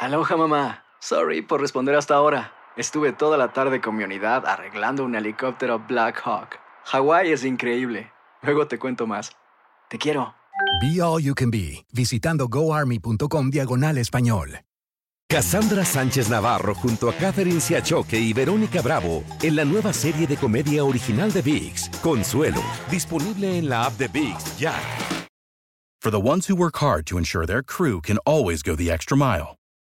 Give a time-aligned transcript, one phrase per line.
[0.00, 0.84] Aloha mamá.
[1.00, 2.52] Sorry por responder hasta ahora.
[2.76, 6.60] Estuve toda la tarde con mi unidad arreglando un helicóptero Black Hawk.
[6.84, 8.12] Hawái es increíble.
[8.42, 9.32] Luego te cuento más.
[9.88, 10.34] Te quiero.
[10.80, 14.60] Be All You Can Be, visitando goarmy.com diagonal español.
[15.28, 20.36] Cassandra Sánchez Navarro junto a Catherine Siachoque y Verónica Bravo en la nueva serie de
[20.36, 24.74] comedia original de VIX, Consuelo, disponible en la app de VIX ya.
[26.00, 29.16] For the ones who work hard to ensure their crew can always go the extra
[29.16, 29.57] mile,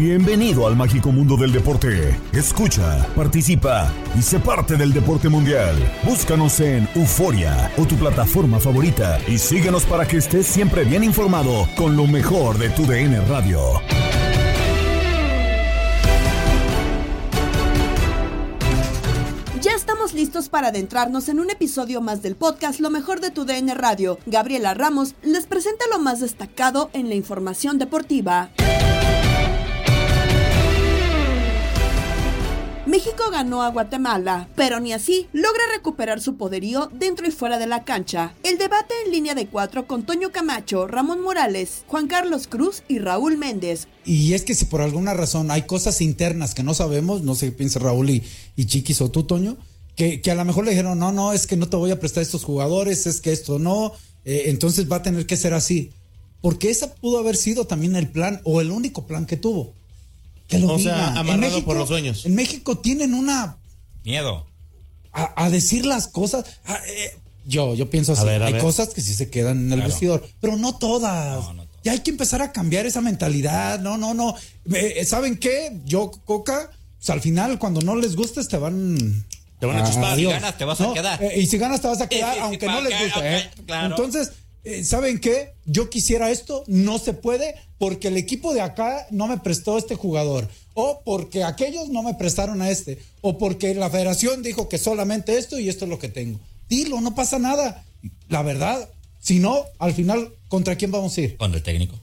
[0.00, 2.18] Bienvenido al mágico mundo del deporte.
[2.32, 5.76] Escucha, participa y sé parte del deporte mundial.
[6.04, 11.68] Búscanos en Euforia o tu plataforma favorita y síguenos para que estés siempre bien informado
[11.76, 13.60] con lo mejor de tu DN Radio.
[19.60, 23.44] Ya estamos listos para adentrarnos en un episodio más del podcast Lo mejor de tu
[23.44, 24.18] DN Radio.
[24.24, 28.48] Gabriela Ramos les presenta lo más destacado en la información deportiva.
[32.90, 37.68] México ganó a Guatemala, pero ni así logra recuperar su poderío dentro y fuera de
[37.68, 38.34] la cancha.
[38.42, 42.98] El debate en línea de cuatro con Toño Camacho, Ramón Morales, Juan Carlos Cruz y
[42.98, 43.86] Raúl Méndez.
[44.04, 47.46] Y es que si por alguna razón hay cosas internas que no sabemos, no sé
[47.46, 48.24] qué piensa Raúl y,
[48.66, 49.56] Chiquis o tú, Toño,
[49.94, 52.24] que, a lo mejor le dijeron, no, no, es que no te voy a prestar
[52.24, 53.92] estos jugadores, es que esto no,
[54.24, 55.92] eh, entonces va a tener que ser así.
[56.40, 59.74] Porque esa pudo haber sido también el plan o el único plan que tuvo.
[60.50, 60.94] Que lo o diga.
[60.96, 62.26] sea, En amarrado México- por los sueños.
[62.26, 63.56] En México tienen una.
[64.04, 64.46] Miedo.
[65.12, 66.44] A, a decir las cosas.
[66.66, 67.16] a- eh,
[67.46, 68.22] yo, yo pienso así.
[68.22, 68.62] A ver, a hay ver.
[68.62, 69.88] cosas que sí se quedan en el Claro.
[69.90, 71.44] vestidor, pero no todas.
[71.82, 73.80] Ya hay que empezar a cambiar esa mentalidad.
[73.80, 74.34] No, no, no.
[74.72, 75.78] Eh, ¿Saben qué?
[75.86, 79.24] Yo, Coca, pues, al final, cuando no les gustes, te van.
[79.58, 80.16] Te van a chispar.
[80.16, 81.22] Si ganas, te vas a quedar.
[81.22, 83.36] eh, y si ganas, te vas a quedar, aunque no les guste.
[83.36, 83.50] ¿eh?
[83.66, 83.94] claro.
[83.96, 84.32] Entonces,
[84.64, 85.54] eh, ¿saben qué?
[85.64, 89.94] Yo quisiera esto, no se puede, porque el equipo de acá no me prestó este
[89.94, 90.48] jugador.
[90.74, 92.98] O porque aquellos no me prestaron a este.
[93.22, 96.38] O porque la federación dijo que solamente esto y esto es lo que tengo.
[96.68, 97.84] Dilo, no pasa nada.
[98.28, 98.88] La verdad,
[99.20, 101.36] si no, al final, ¿contra quién vamos a ir?
[101.36, 101.98] Con el técnico.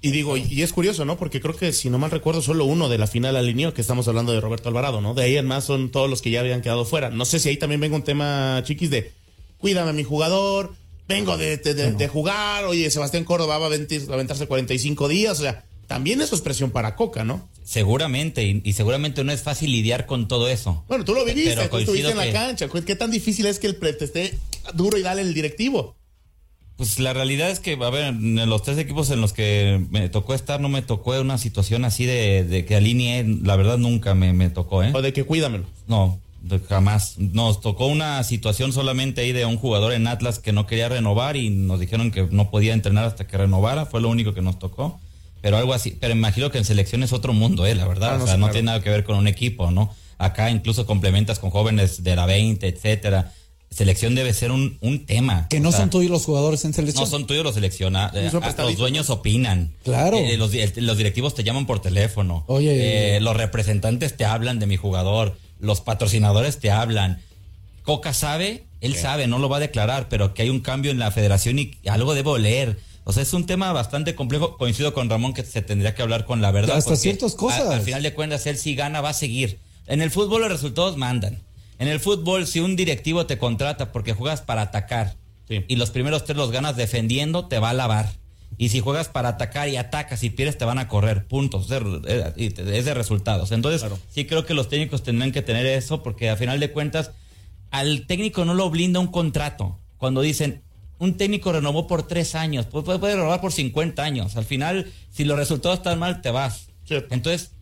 [0.00, 1.16] Y digo, y es curioso, ¿no?
[1.16, 4.06] Porque creo que si no mal recuerdo, solo uno de la final alineó, que estamos
[4.06, 5.14] hablando de Roberto Alvarado, ¿no?
[5.14, 7.08] De ahí en más son todos los que ya habían quedado fuera.
[7.08, 9.12] No sé si ahí también venga un tema, chiquis, de
[9.56, 10.74] cuídame a mi jugador,
[11.08, 15.42] vengo de, de- de- de jugar, oye, Sebastián Córdoba va a, aventarse 45 días, o
[15.42, 17.48] sea, también eso es presión para Coca, ¿no?
[17.62, 20.82] Seguramente, y, y seguramente no es fácil lidiar con todo eso.
[20.88, 22.68] Bueno, tú lo viviste, Pero tú estuviste en la que- cancha.
[22.68, 24.38] ¿Qué tan difícil es que el pre te esté
[24.74, 25.94] duro y dale el directivo?
[26.76, 30.08] Pues la realidad es que, a ver, en los tres equipos en los que me
[30.08, 34.14] tocó estar, no me tocó una situación así de, de que alineé, la verdad nunca
[34.14, 34.90] me, me tocó, ¿eh?
[34.92, 35.66] O de que cuídamelo.
[35.86, 36.18] No,
[36.68, 37.14] jamás.
[37.18, 41.36] Nos tocó una situación solamente ahí de un jugador en Atlas que no quería renovar
[41.36, 44.58] y nos dijeron que no podía entrenar hasta que renovara, fue lo único que nos
[44.58, 45.00] tocó.
[45.40, 47.74] Pero algo así, pero imagino que en selección es otro mundo, ¿eh?
[47.74, 48.52] La verdad, Ah, no, o sea, sí, no claro.
[48.54, 49.94] tiene nada que ver con un equipo, ¿no?
[50.16, 53.32] Acá incluso complementas con jóvenes de la 20, etcétera.
[53.70, 55.48] Selección debe ser un, un tema.
[55.50, 57.04] Que no O sea, son tuyos los jugadores en selección.
[57.04, 58.10] no son tuyos los selecciona.
[58.14, 59.74] eh, los dueños opinan.
[59.82, 60.16] Claro.
[60.16, 62.44] Eh, los, los directivos te llaman por teléfono.
[62.46, 63.16] Oye.
[63.16, 65.36] Eh, los representantes te hablan de mi jugador.
[65.64, 67.20] Los patrocinadores te hablan.
[67.82, 70.98] Coca sabe, él sabe, no lo va a declarar, pero que hay un cambio en
[70.98, 72.78] la federación y algo debe oler.
[73.04, 74.56] O sea, es un tema bastante complejo.
[74.56, 76.76] Coincido con Ramón que se tendría que hablar con la verdad.
[76.76, 77.60] Hasta ciertas cosas.
[77.68, 79.58] a- al final de cuentas, él si gana va a seguir.
[79.86, 81.42] En el fútbol los resultados mandan.
[81.78, 85.16] En el fútbol, si un directivo te contrata porque juegas para atacar
[85.48, 85.62] Sí.
[85.68, 88.10] y los primeros tres los ganas defendiendo, te va a lavar.
[88.56, 91.26] Y si juegas para atacar y atacas y pierdes, te van a correr.
[91.26, 91.64] Puntos.
[91.70, 93.50] Es de, y te- es de resultados.
[93.52, 93.98] Entonces, Claro.
[94.10, 97.10] sí creo que los técnicos tendrán que tener eso porque a final de cuentas,
[97.70, 99.78] al técnico no lo blinda un contrato.
[99.98, 100.62] Cuando dicen,
[100.98, 104.36] un técnico renovó por tres años, pues puede, puede renovar por 50 años.
[104.36, 106.68] Al final, si los resultados están mal, te vas.
[106.88, 107.52] Entonces,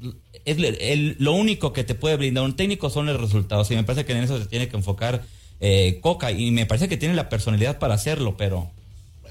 [0.44, 3.70] es el- el- lo único que te puede brindar un técnico son los resultados.
[3.70, 5.22] Y me parece que en eso se tiene que enfocar
[5.64, 6.32] eh, Coca.
[6.32, 8.72] Y me parece que tiene la personalidad para hacerlo, pero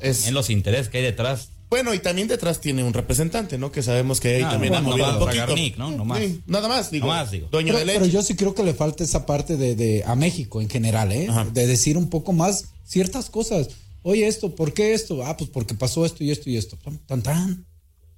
[0.01, 1.49] en los intereses que hay detrás.
[1.69, 3.71] Bueno, y también detrás tiene un representante, ¿no?
[3.71, 5.41] Que sabemos que ahí Ah, también bueno, ha movido nomás un poquito.
[5.43, 5.91] Zagarnik, ¿no?
[5.91, 6.19] Nomás.
[6.19, 7.07] Sí, nada más, digo.
[7.07, 7.47] Nomás, digo.
[7.49, 7.99] Dueño Pero, de leche.
[7.99, 11.11] pero yo sí creo que le falta esa parte de, de- a México en general,
[11.13, 11.29] ¿eh?
[11.53, 13.69] De decir un poco más ciertas cosas.
[14.03, 15.23] Oye, esto, ¿por qué esto?
[15.25, 16.77] Ah, pues porque pasó esto y esto y esto.
[17.07, 17.65] Tan, tan.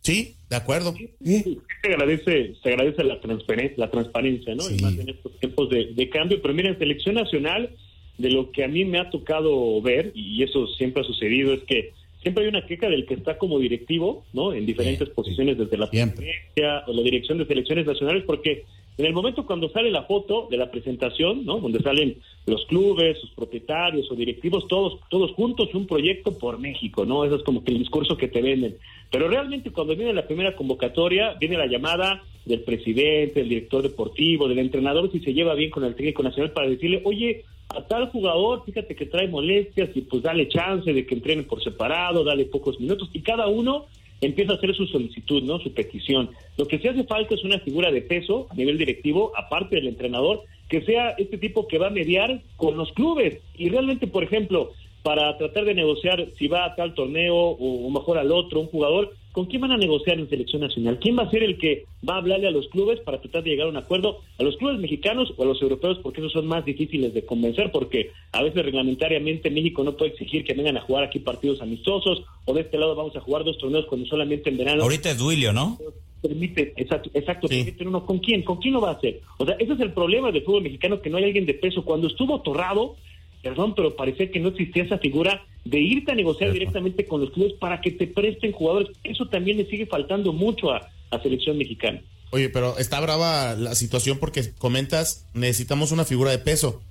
[0.01, 0.95] Sí, de acuerdo.
[1.23, 1.57] Se
[1.91, 4.67] agradece, se agradece la transparencia, la transparencia, ¿no?
[4.69, 6.41] Y más en estos tiempos de, de cambio.
[6.41, 7.69] Pero miren, selección nacional,
[8.17, 11.63] de lo que a mí me ha tocado ver, y eso siempre ha sucedido, es
[11.63, 14.53] que siempre hay una queja del que está como directivo, ¿no?
[14.53, 18.63] En diferentes posiciones desde la presidencia o la dirección de selecciones nacionales, porque
[18.97, 21.59] en el momento cuando sale la foto de la presentación, ¿no?
[21.59, 27.05] Donde salen los clubes, sus propietarios o directivos, todos, todos juntos, un proyecto por México,
[27.05, 27.25] ¿no?
[27.25, 28.77] Eso es como que el discurso que te venden.
[29.13, 34.47] Pero realmente cuando viene la primera convocatoria, viene la llamada del presidente, del director deportivo,
[34.47, 38.09] del entrenador, si se lleva bien con el técnico nacional para decirle, oye, a tal
[38.09, 42.45] jugador, fíjate que trae molestias y pues dale chance de que entrenen por separado, dale
[42.45, 43.85] pocos minutos y cada uno
[44.19, 45.59] empieza a hacer su solicitud, ¿no?
[45.59, 46.31] Su petición.
[46.57, 49.89] Lo que sí hace falta es una figura de peso a nivel directivo, aparte del
[49.89, 53.41] entrenador, que sea este tipo que va a mediar con los clubes.
[53.55, 54.71] Y realmente, por ejemplo,
[55.03, 58.67] para tratar de negociar si va a tal torneo o, o mejor al otro, un
[58.67, 60.99] jugador, ¿con quién van a negociar en selección nacional?
[61.01, 63.49] ¿Quién va a ser el que va a hablarle a los clubes para tratar de
[63.49, 64.19] llegar a un acuerdo?
[64.39, 65.99] ¿A los clubes mexicanos o a los europeos?
[66.01, 70.45] Porque esos son más difíciles de convencer, porque a veces reglamentariamente México no puede exigir
[70.45, 73.57] que vengan a jugar aquí partidos amistosos, o de este lado vamos a jugar dos
[73.57, 75.77] torneos cuando solamente en verano Ahorita es Duilio, ¿no?
[76.21, 78.43] permite, exacto, exacto permiten uno, ¿con quién?
[78.43, 79.19] ¿Con quién lo va a hacer?
[79.37, 81.83] O sea, ese es el problema del fútbol mexicano, que no hay alguien de peso.
[81.83, 82.95] Cuando estuvo Torrado,
[83.43, 87.31] perdón, pero parecía que no existía esa figura de irte a negociar directamente con los
[87.31, 88.89] clubes para que te presten jugadores.
[89.03, 92.01] Eso también le sigue faltando mucho a, a selección mexicana.
[92.31, 96.81] Oye, pero está brava la situación porque comentas, necesitamos una figura de peso.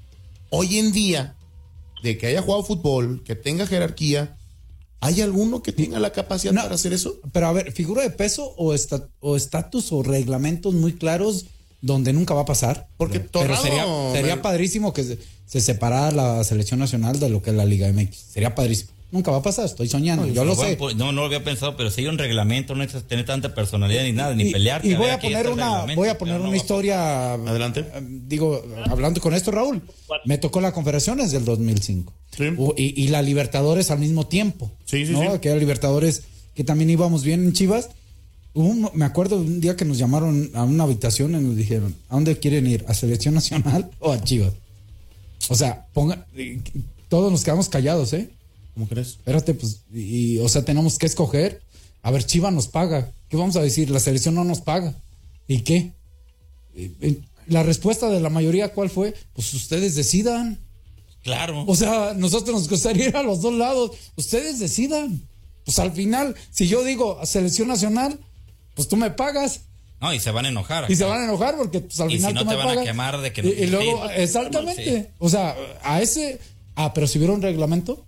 [0.51, 1.35] Hoy en día,
[2.03, 4.37] de que haya jugado fútbol, que tenga jerarquía,
[5.01, 7.19] ¿hay alguno que tenga la capacidad para hacer eso?
[7.33, 11.47] Pero a ver, figura de peso o esta- o estatus o reglamentos muy claros
[11.83, 12.89] donde nunca va a pasar.
[12.97, 17.43] Porque Pero Torrado- sería, sería padrísimo que se, se separara la selección nacional de lo
[17.43, 18.17] que es la Liga MX.
[18.17, 18.91] Sería padrísimo.
[19.11, 20.27] Nunca va a pasar, estoy soñando.
[20.27, 20.75] yo lo sé.
[20.79, 23.55] pues, no, no lo había pensado, pero si hay un reglamento, no necesitas tener tanta
[23.55, 24.89] personalidad ni nada, ni pelearte.
[24.89, 27.35] Y voy a poner el una, voy a poner no una historia.
[27.35, 27.85] Adelante.
[28.27, 29.83] Digo, hablando con esto, Raúl,
[30.25, 32.11] me tocó la Confederaciones del 2005.
[32.57, 34.71] U- Y, y la Libertadores al mismo tiempo.
[34.87, 35.35] Sí, sí, ¿no?
[35.35, 35.39] sí.
[35.41, 36.23] Que era Libertadores,
[36.55, 37.91] que también íbamos bien en Chivas.
[38.55, 41.95] Un- me acuerdo de un día que nos llamaron a una habitación y nos dijeron,
[42.09, 42.85] ¿a dónde quieren ir?
[42.89, 44.53] ¿A Selección Nacional o a Chivas?
[45.49, 46.27] O sea, ponga,
[47.09, 48.31] todos nos quedamos callados, ¿eh?
[48.75, 49.09] ¿Cómo crees?
[49.09, 51.63] Espérate, pues, y, o sea, tenemos que escoger.
[52.03, 53.11] A ver, Chivas nos paga.
[53.29, 53.91] ¿Qué vamos a decir?
[53.91, 54.95] La selección no nos paga.
[55.49, 55.93] ¿Y qué?
[56.75, 59.15] Eh, eh, La respuesta de la mayoría, ¿cuál fue?
[59.35, 60.59] Pues ustedes decidan.
[61.23, 61.65] Claro.
[61.67, 63.93] O sea, nosotros nos gustaría ir a los dos lados.
[64.17, 65.23] Ustedes decidan.
[65.65, 68.19] Pues al final, si yo digo a selección nacional,
[68.75, 69.63] pues tú me pagas.
[70.01, 70.91] No, y se van a enojar.
[70.91, 72.65] Y se van a enojar porque pues, al Y final si no tú te me
[72.65, 74.21] van a quemar de que no y, y luego, ir.
[74.21, 75.11] exactamente.
[75.19, 76.41] O sea, a ese.
[76.75, 78.05] Ah, pero si hubiera un reglamento.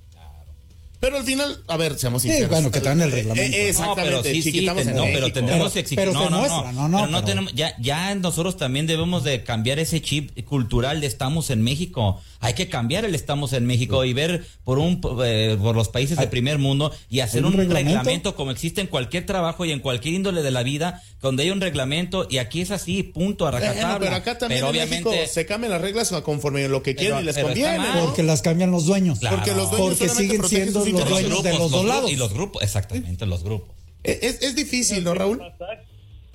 [1.04, 2.50] Pero al final, a ver, seamos Sí, sinceros.
[2.50, 3.56] bueno, que traen el reglamento.
[3.56, 5.98] Eh, exactamente, No, pero sí, sí, en no, pero tendremos que exigir.
[5.98, 8.56] pero no, se no, muestra, no, no, no, pero no pero- tenemos, ya, ya nosotros
[8.56, 12.22] también debemos de cambiar ese chip cultural de estamos en México.
[12.40, 16.18] Hay que cambiar el estamos en México y ver por un eh, por los países
[16.18, 17.88] de primer mundo y hacer ¿Hay un un, reglamento?
[17.98, 18.34] reglamento?
[18.36, 21.60] como existe en cualquier trabajo y en cualquier índole de la vida, donde hay un
[21.60, 23.98] reglamento y aquí es así, punto, a rajatabla.
[23.98, 27.18] pero acá también Pero en obviamente México se cambian las reglas conforme lo que quieren
[27.18, 27.78] Pero- y les conviene.
[27.78, 27.94] mal.
[27.96, 28.04] ¿no?
[28.06, 29.20] Porque las cambian los dueños.
[29.20, 29.36] Claro.
[29.36, 32.12] Porque los dueños Porque siguen siendo los dueños de los dos grupos lados.
[32.12, 33.74] y los grupos, exactamente, los grupos.
[34.02, 35.40] Es, es difícil, ¿no, Raúl?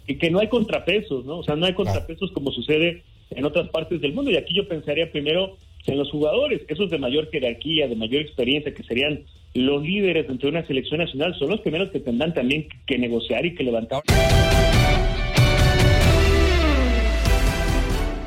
[0.10, 1.38] y que no hay contrapesos, ¿no?
[1.38, 4.32] O sea, no hay contrapesos como sucede en otras partes del mundo.
[4.32, 8.74] Y aquí yo pensaría primero en los jugadores, esos de mayor jerarquía, de mayor experiencia,
[8.74, 9.24] que serían
[9.54, 13.46] los líderes dentro de una selección nacional, son los primeros que tendrán también que negociar
[13.46, 14.02] y que levantar.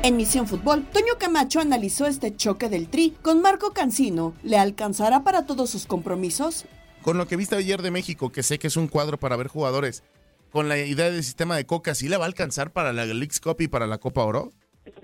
[0.05, 4.33] En Misión Fútbol, Toño Camacho analizó este choque del Tri con Marco Cancino.
[4.43, 6.65] ¿Le alcanzará para todos sus compromisos?
[7.01, 9.47] Con lo que viste ayer de México, que sé que es un cuadro para ver
[9.47, 10.03] jugadores,
[10.51, 13.39] con la idea del sistema de Coca, ¿sí le va a alcanzar para la Leagues
[13.39, 14.49] Cup y para la Copa Oro?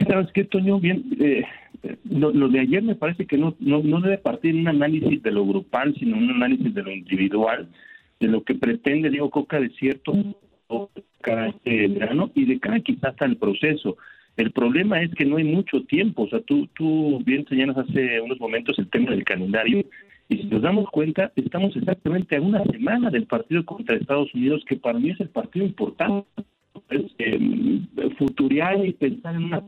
[0.06, 0.82] ¿Sabes qué, Toño?
[0.82, 1.46] Bien, eh,
[2.03, 5.24] lo, lo de ayer me parece que no, no, no debe partir de un análisis
[5.24, 7.70] de lo grupal, sino un análisis de lo individual,
[8.20, 10.12] de lo que pretende Diego Coca de cierto
[11.22, 13.96] cada este verano y de cada quizás hasta el proceso.
[14.39, 18.22] El problema es que no hay mucho tiempo, o sea, tú, tú bien señalas hace
[18.22, 19.84] unos momentos el tema del calendario,
[20.29, 24.63] y si nos damos cuenta, estamos exactamente a una semana del partido contra Estados Unidos,
[24.65, 26.25] que para mí es el partido importante
[26.88, 27.81] pues, eh,
[28.17, 29.62] futuriar y pensar en una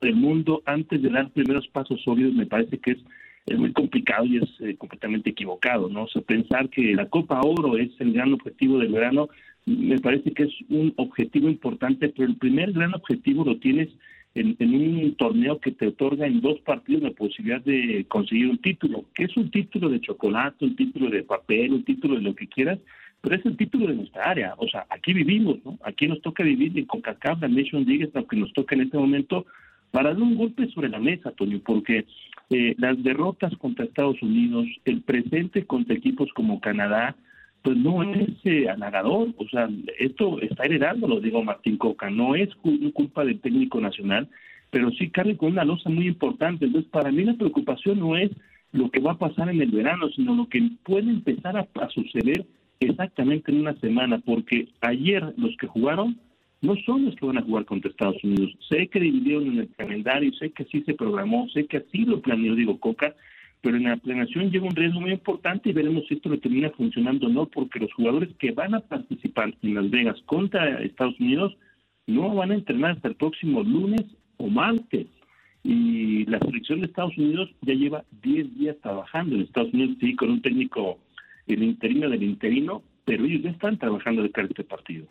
[0.00, 2.98] del mundo antes de dar primeros pasos sólidos me parece que es,
[3.46, 6.04] es muy complicado y es eh, completamente equivocado, ¿no?
[6.04, 9.28] O sea, pensar que la Copa Oro es el gran objetivo del verano
[9.66, 13.88] me parece que es un objetivo importante, pero el primer gran objetivo lo tienes
[14.34, 19.04] en, un torneo que te otorga en dos partidos la posibilidad de conseguir un título,
[19.14, 22.48] que es un título de chocolate, un título de papel, un título de lo que
[22.48, 22.78] quieras,
[23.20, 24.54] pero es el título de nuestra área.
[24.58, 25.78] O sea, aquí vivimos, ¿no?
[25.84, 28.82] Aquí nos toca vivir en CONCACAF, la Nation League es lo que nos toca en
[28.82, 29.46] este momento
[29.90, 32.06] para dar un golpe sobre la mesa, Toño, porque
[32.50, 37.14] eh, las derrotas contra Estados Unidos, el presente contra equipos como Canadá,
[37.62, 42.48] pues no es eh, o sea, esto está heredando, lo digo Martín Coca, no es
[42.92, 44.28] culpa del técnico nacional,
[44.70, 46.64] pero sí carga con una losa muy importante.
[46.64, 48.30] Entonces, para mí la preocupación no es
[48.72, 52.46] lo que va a pasar en el verano, sino lo que puede empezar a, suceder
[52.80, 56.18] exactamente en una semana, porque ayer los que jugaron
[56.62, 58.56] no son los que van a jugar contra Estados Unidos.
[58.68, 62.20] Sé que dividieron en el calendario, sé que así se programó, sé que así lo
[62.20, 63.14] planeó Diego Coca,
[63.62, 66.70] pero en la planeación lleva un riesgo muy importante y veremos si esto le termina
[66.70, 71.18] funcionando o no, porque los jugadores que van a participar en Las Vegas contra Estados
[71.20, 71.56] Unidos
[72.08, 74.02] no van a entrenar hasta el próximo lunes
[74.36, 75.06] o martes.
[75.62, 80.16] Y la selección de Estados Unidos ya lleva 10 días trabajando en Estados Unidos, sí,
[80.16, 80.98] con un técnico,
[81.46, 85.06] el interino del interino, pero ellos ya están trabajando de cara a este partido.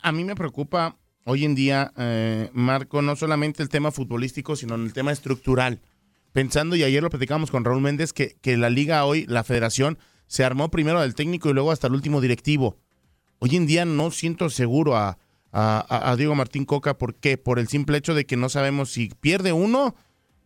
[0.00, 4.76] A mí me preocupa hoy en día, eh, Marco, no solamente el tema futbolístico, sino
[4.76, 5.80] el tema estructural
[6.32, 9.98] pensando, y ayer lo platicamos con Raúl Méndez, que, que la liga hoy, la federación,
[10.26, 12.76] se armó primero del técnico y luego hasta el último directivo.
[13.38, 15.18] Hoy en día no siento seguro a,
[15.52, 16.98] a, Diego Martín Coca.
[16.98, 17.38] ¿Por qué?
[17.38, 19.94] Por el simple hecho de que no sabemos si pierde uno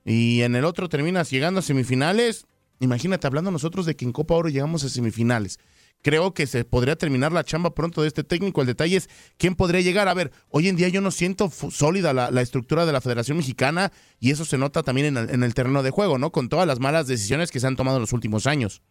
[0.05, 2.47] y en el otro terminas llegando a semifinales.
[2.81, 5.59] Imagínate, hablando nosotros de que en Copa Oro llegamos a semifinales
[6.05, 8.61] creo que se podría terminar la chamba pronto de este técnico.
[8.61, 9.09] El detalle es
[9.39, 10.07] quién podría llegar.
[10.07, 13.91] A ver, hoy en día yo no siento sólida la, estructura de la Federación Mexicana
[14.21, 16.31] y eso se nota también en el, en el, terreno de juego, ¿no?
[16.31, 18.83] Con todas las malas decisiones que se han tomado en los últimos años.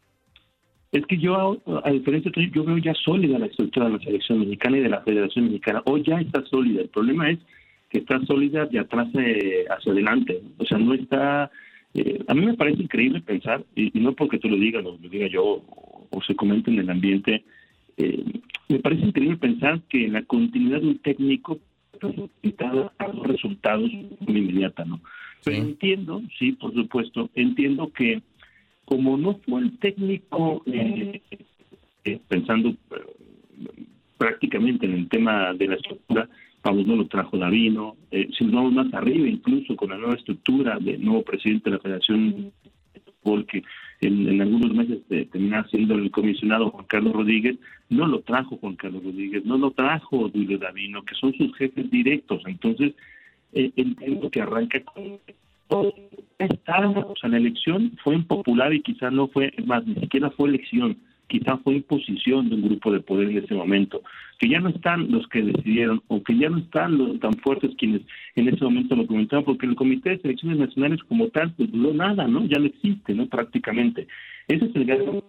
[0.91, 4.39] Es que yo, a diferencia de yo veo ya sólida la estructura de la Selección
[4.39, 5.83] Mexicana y de la Federación Mexicana.
[5.85, 6.81] Hoy ya está sólida.
[6.81, 7.39] El problema es
[7.89, 10.41] que está sólida de atrás eh, hacia adelante.
[10.57, 11.51] O sea, no está...
[11.93, 15.09] Eh, a mí me parece increíble pensar, y, no porque tú lo digas, lo, lo
[15.09, 15.61] diga yo
[16.13, 17.43] o se comenta en el ambiente,
[17.97, 18.23] eh,
[18.69, 21.59] me parece increíble pensar que la continuidad de un técnico
[22.97, 23.89] a los resultados
[24.19, 24.99] muy inmediata, ¿no?
[25.43, 28.21] Pero entiendo, sí, por supuesto, entiendo que
[28.85, 31.21] como no fue el técnico, eh,
[32.03, 32.75] eh, pensando
[34.17, 36.27] prácticamente en el tema de la estructura,
[36.61, 40.77] vamos, no lo trajo Davino, si nos vamos más arriba, incluso con la nueva estructura
[40.79, 42.51] del nuevo presidente de la Federación
[43.23, 43.63] porque
[44.01, 47.57] en, algunos meses de, termina siendo el comisionado Juan Carlos Rodríguez,
[47.89, 51.89] no lo trajo Juan Carlos Rodríguez, no lo trajo Julio Davino, que son sus jefes
[51.89, 52.43] directos.
[52.45, 52.93] Entonces,
[53.53, 55.19] eh, entiendo que arranca con
[57.19, 61.57] sea, la elección fue impopular y quizás no fue, más, ni siquiera fue elección quizá
[61.57, 64.01] fue imposición de un grupo de poder en ese momento,
[64.39, 67.71] que ya no están los que decidieron o que ya no están los tan fuertes
[67.77, 68.01] quienes
[68.35, 71.93] en ese momento lo comentaban, porque el Comité de Selecciones Nacionales como tal, pues no
[71.93, 72.45] nada, ¿no?
[72.45, 73.27] Ya no existe, ¿no?
[73.27, 74.07] Prácticamente.
[74.47, 75.21] Ese es el gran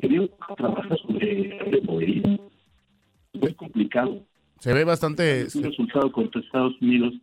[0.00, 2.22] que trabaja sobre el poderío.
[3.32, 4.22] Muy complicado.
[4.58, 5.46] Se ve bastante...
[5.54, 7.14] Un resultado contra Estados Unidos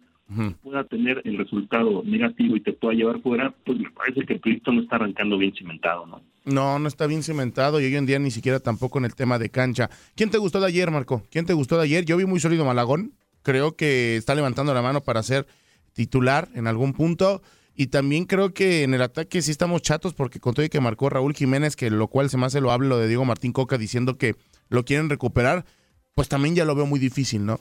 [0.63, 4.39] pueda tener el resultado negativo y te pueda llevar fuera, pues me parece que el
[4.39, 6.21] proyecto no está arrancando bien cimentado, ¿no?
[6.45, 9.37] No, no está bien cimentado y hoy en día ni siquiera tampoco en el tema
[9.37, 9.89] de cancha.
[10.15, 11.23] ¿Quién te gustó de ayer, Marco?
[11.29, 12.05] ¿Quién te gustó de ayer?
[12.05, 13.13] Yo vi muy sólido Malagón.
[13.43, 15.45] Creo que está levantando la mano para ser
[15.93, 17.41] titular en algún punto.
[17.75, 20.81] Y también creo que en el ataque sí estamos chatos porque con todo y que
[20.81, 23.77] marcó Raúl Jiménez, que lo cual se me hace lo hablo de Diego Martín Coca
[23.77, 24.35] diciendo que
[24.69, 25.65] lo quieren recuperar,
[26.13, 27.59] pues también ya lo veo muy difícil, ¿no?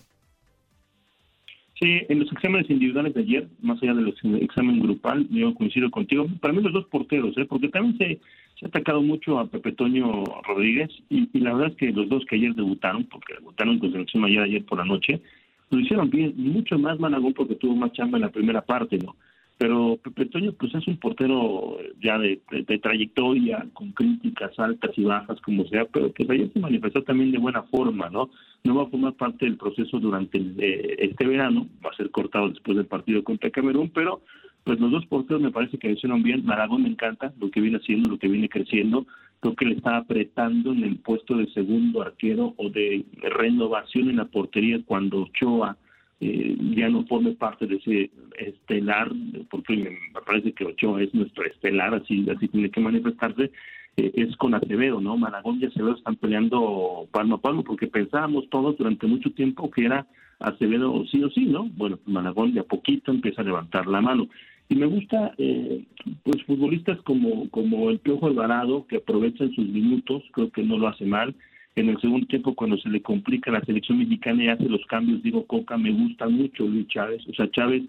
[1.80, 5.90] Sí, en los exámenes individuales de ayer, más allá de los exámenes grupal, yo coincido
[5.90, 6.26] contigo.
[6.40, 7.46] Para mí los dos porteros, ¿eh?
[7.46, 8.20] porque también se,
[8.58, 12.26] se ha atacado mucho a Pepe Toño Rodríguez y, la verdad es que los dos
[12.26, 15.22] que ayer debutaron, porque debutaron con selección mayor ayer por la noche,
[15.70, 19.16] lo hicieron bien, mucho más Managón porque tuvo más chamba en la primera parte, ¿no?
[19.60, 22.40] Pero Pepe Toño pues es un portero ya de,
[22.82, 27.36] trayectoria, con críticas altas y bajas, como sea, pero pues ayer se manifestó también de
[27.36, 28.30] buena forma, ¿no?
[28.64, 32.48] No va a formar parte del proceso durante eh, este verano, va a ser cortado
[32.48, 34.22] después del partido contra Camerún, pero
[34.64, 36.42] pues los dos porteros me parece que hicieron bien.
[36.46, 39.06] Maragón me encanta lo que viene haciendo, lo que viene creciendo.
[39.40, 43.04] Creo que le está apretando en el puesto de segundo arquero o de
[43.38, 45.76] renovación en la portería cuando Ochoa
[46.20, 49.10] eh, ya no forme parte de ese estelar,
[49.50, 49.90] porque me,
[50.26, 53.50] parece que Ochoa es nuestro estelar, así, así tiene que manifestarse.
[53.96, 55.16] Eh, es con Acevedo, ¿no?
[55.16, 59.86] Maragón y Acevedo están peleando palmo a palmo porque pensábamos todos durante mucho tiempo que
[59.86, 60.06] era
[60.38, 61.64] Acevedo sí o sí, ¿no?
[61.76, 64.28] Bueno, Malagón de a poquito empieza a levantar la mano.
[64.68, 65.84] Y me gusta, eh,
[66.22, 70.86] pues, futbolistas como, como el Piojo Alvarado, que aprovechan sus minutos, creo que no lo
[70.86, 71.34] hace mal.
[71.76, 75.22] En el segundo tiempo, cuando se le complica la selección mexicana y hace los cambios,
[75.22, 77.22] digo, Coca, me gusta mucho Luis Chávez.
[77.28, 77.84] O sea, Chávez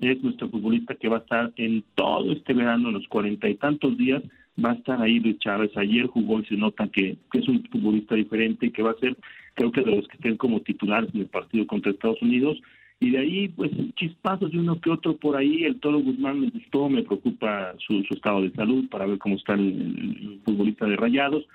[0.00, 3.54] es nuestro futbolista que va a estar en todo este verano, en los cuarenta y
[3.54, 4.22] tantos días,
[4.62, 5.70] va a estar ahí Luis Chávez.
[5.76, 9.16] Ayer jugó y se nota que, es un futbolista diferente y que va a ser,
[9.54, 12.60] creo que de los que estén como titulares en el partido contra Estados Unidos.
[12.98, 15.64] Y de ahí, pues, chispazos de uno que otro por ahí.
[15.64, 19.36] El Toro Guzmán me gustó, me preocupa su, su estado de salud para ver cómo
[19.36, 21.46] está el futbolista de Rayados.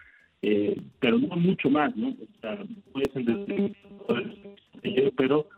[0.47, 2.09] Eh, pero no mucho más, ¿no?
[2.09, 3.75] O sea, puede ser desde-
[5.17, 5.49] pero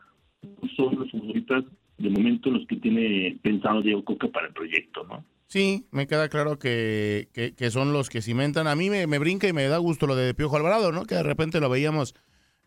[0.77, 1.65] son los futbolistas
[1.97, 5.25] de momento los que tiene pensado Diego Coca para el proyecto, ¿no?
[5.47, 8.67] Sí, me queda claro que, que, que son los que cimentan.
[8.67, 11.05] A mí me, me brinca y me da gusto lo de Piojo Alvarado, ¿no?
[11.05, 12.15] Que de repente lo veíamos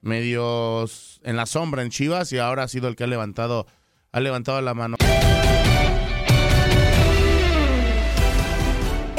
[0.03, 3.67] medios en la sombra en Chivas y ahora ha sido el que ha levantado,
[4.13, 4.97] ha levantado la mano.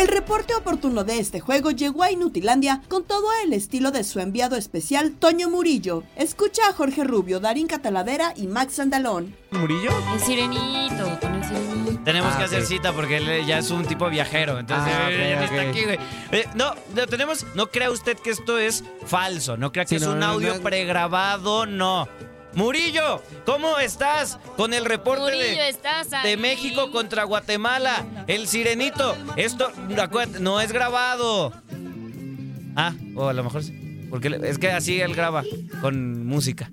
[0.02, 4.20] El reporte oportuno de este juego llegó a Inutilandia con todo el estilo de su
[4.20, 6.02] enviado especial Toño Murillo.
[6.16, 9.36] Escucha a Jorge Rubio, Darín Cataladera y Max Andalón.
[9.52, 9.92] ¿Murillo?
[10.16, 12.02] El sirenito, con el sirenito.
[12.04, 14.58] Tenemos Ah, que hacer cita porque él ya es un tipo viajero.
[14.58, 16.00] Entonces, Ah, ya está aquí, güey.
[16.32, 17.46] Eh, no, no tenemos.
[17.54, 19.56] No crea usted que esto es falso.
[19.56, 20.62] No crea que Sí, es no, un no, audio no.
[20.62, 21.68] pregrabado.
[21.68, 22.08] No.
[22.54, 24.38] Murillo, ¿cómo estás?
[24.58, 26.38] Con el reporte Murillo, de, ¿estás de ahí?
[26.38, 28.26] México contra Guatemala.
[28.28, 29.16] El sirenito.
[29.36, 29.72] Esto
[30.40, 31.54] no es grabado.
[32.76, 33.91] Ah, o a lo mejor sí.
[34.12, 35.44] Porque es que así él graba,
[35.82, 36.70] con música.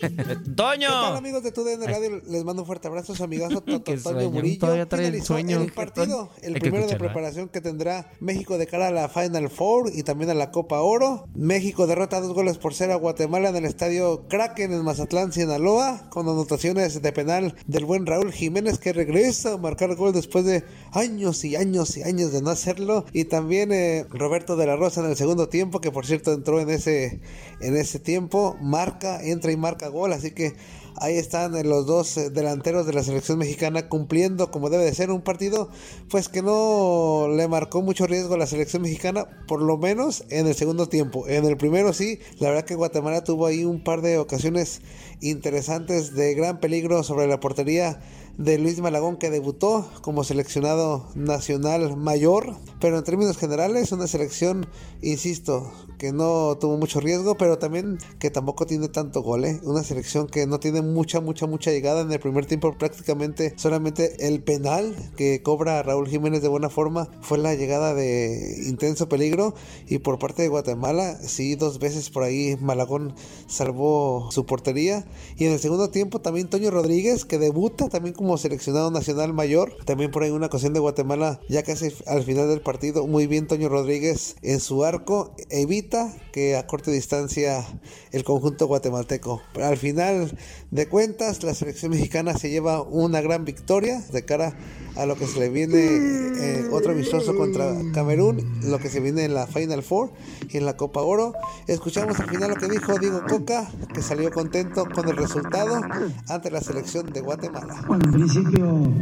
[0.54, 0.88] ¡Toño!
[0.88, 2.22] ¿Qué tal amigos de TUDN Radio?
[2.28, 3.64] Les mando un fuerte abrazo, su amigazo
[4.02, 4.30] sueño.
[4.30, 4.60] Murillo.
[4.60, 5.60] Todavía trae el sueño.
[5.62, 6.98] el partido, el primero de escucharla.
[6.98, 10.80] preparación que tendrá México de cara a la Final Four y también a la Copa
[10.80, 11.28] Oro.
[11.34, 16.10] México derrota dos goles por cero a Guatemala en el estadio Kraken en Mazatlán, Sinaloa,
[16.10, 20.64] con anotaciones de penal del buen Raúl Jiménez que regresa a marcar gol después de
[20.92, 23.06] años y años y años de no hacerlo.
[23.12, 26.60] Y también eh, Roberto de la Rosa en el segundo tiempo, que por cierto entró
[26.60, 30.54] en ese, en ese tiempo, marca, entra y marca gol, así que
[30.96, 34.94] ahí están eh, los dos eh, delanteros de la selección mexicana cumpliendo como debe de
[34.94, 35.68] ser un partido
[36.10, 40.46] pues que no le marcó mucho riesgo a la selección mexicana por lo menos en
[40.46, 41.26] el segundo tiempo.
[41.28, 44.80] En el primero sí la verdad que Guatemala tuvo ahí un par de ocasiones
[45.20, 48.00] interesantes de gran peligro sobre la portería
[48.38, 54.66] de Luis Malagón que debutó como seleccionado nacional mayor, pero en términos generales una selección,
[55.02, 59.60] insisto, que no tuvo mucho riesgo, pero también que tampoco tiene tanto gol, ¿eh?
[59.62, 64.26] una selección que no tiene mucha, mucha, mucha llegada en el primer tiempo, prácticamente solamente
[64.26, 69.54] el penal que cobra Raúl Jiménez de buena forma fue la llegada de intenso peligro
[69.86, 73.14] y por parte de Guatemala, sí, dos veces por ahí Malagón
[73.46, 78.36] salvó su portería y en el segundo tiempo también Toño Rodríguez que debuta también como
[78.38, 79.76] seleccionado nacional mayor.
[79.84, 82.71] También por ahí una ocasión de Guatemala, ya casi al final del partido,
[83.06, 87.64] muy bien Toño Rodríguez en su arco, evita que a corta distancia
[88.12, 89.42] el conjunto guatemalteco.
[89.52, 90.36] Pero al final
[90.70, 94.56] de cuentas, la selección mexicana se lleva una gran victoria de cara
[94.91, 99.24] a lo que se le viene eh, otro amistoso contra Camerún, lo que se viene
[99.24, 100.12] en la Final Four
[100.50, 101.34] y en la Copa Oro.
[101.66, 105.80] Escuchamos al final lo que dijo Diego Coca, que salió contento con el resultado
[106.28, 107.84] ante la selección de Guatemala.
[107.86, 108.92] Bueno, en principio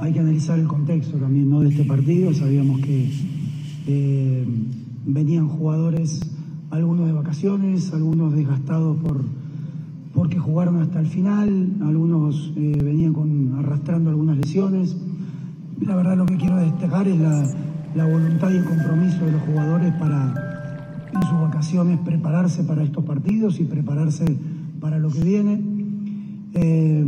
[0.00, 1.60] hay que analizar el contexto también ¿no?
[1.60, 2.32] de este partido.
[2.32, 3.10] Sabíamos que
[3.86, 4.44] eh,
[5.04, 6.20] venían jugadores,
[6.70, 9.24] algunos de vacaciones, algunos desgastados por
[10.18, 14.96] porque jugaron hasta el final, algunos eh, venían con, arrastrando algunas lesiones.
[15.80, 17.44] La verdad lo que quiero destacar es la,
[17.94, 20.34] la voluntad y el compromiso de los jugadores para
[21.14, 24.24] en sus vacaciones prepararse para estos partidos y prepararse
[24.80, 25.62] para lo que viene.
[26.54, 27.06] Eh,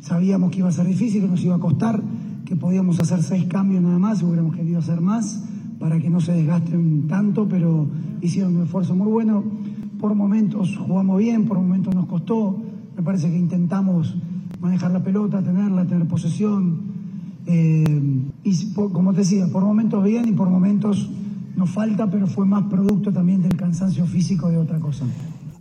[0.00, 2.00] sabíamos que iba a ser difícil, que nos iba a costar,
[2.46, 5.44] que podíamos hacer seis cambios nada más, hubiéramos querido hacer más
[5.78, 7.88] para que no se desgasten tanto, pero
[8.22, 9.44] hicieron un esfuerzo muy bueno.
[10.00, 12.56] Por momentos jugamos bien, por momentos nos costó.
[12.96, 14.14] Me parece que intentamos
[14.60, 16.80] manejar la pelota, tenerla, tener posesión.
[17.46, 21.08] Eh, y por- como te decía, por momentos bien y por momentos
[21.56, 25.04] nos falta, pero fue más producto también del cansancio físico de otra cosa.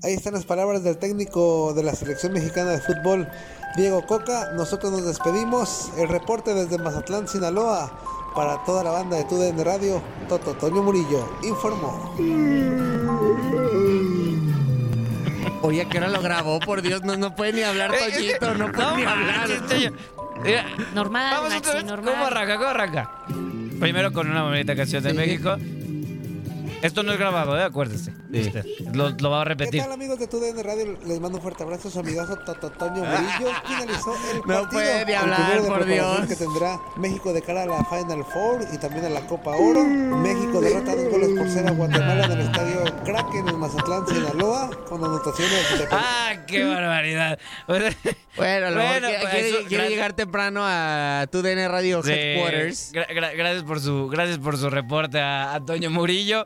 [0.03, 3.27] Ahí están las palabras del técnico de la selección mexicana de fútbol,
[3.75, 4.53] Diego Coca.
[4.55, 5.91] Nosotros nos despedimos.
[5.97, 7.91] El reporte desde Mazatlán, Sinaloa,
[8.33, 12.13] para toda la banda de TUDN Radio, Toto Toño Murillo informó.
[15.61, 18.71] Oye, que ahora lo grabó, por Dios, no, no puede ni hablar, Eh, Toñito, no
[18.71, 19.47] puede no ni hablar.
[20.43, 21.85] Mira, Normal, Vamos Maxi, otra vez.
[21.85, 22.13] normal.
[22.13, 22.55] ¿Cómo arranca?
[22.57, 23.11] ¿Cómo arranca?
[23.79, 25.57] Primero con una bonita canción de México.
[26.81, 27.63] Esto no es grabado, ¿eh?
[27.63, 28.11] Acuérdese.
[28.31, 28.65] Usted.
[28.93, 29.81] Lo, lo va a ¿Qué repetir.
[29.83, 30.97] tal amigos de TUDN Radio?
[31.05, 34.69] Les mando un fuerte abrazo a su amigazo Toto Toño Murillo, finalizó el No partido.
[34.69, 36.29] puede ni el hablar, primero de por preparación Dios.
[36.29, 39.83] que tendrá México de cara a la Final Four y también a la Copa Oro.
[39.83, 44.69] México derrota dos goles por cero a Guatemala en el estadio Kraken en Mazatlán, Sinaloa,
[44.87, 47.39] con anotaciones de ¡Ah, qué barbaridad!
[47.67, 52.01] Bueno, a lo mejor quiere, pues, quiere- eso, quiere llegar temprano a tu DN Radio
[52.03, 52.93] Sí, Headquarters.
[52.93, 56.45] gra- gra- gracias por su gracias por su reporte a Antonio Murillo.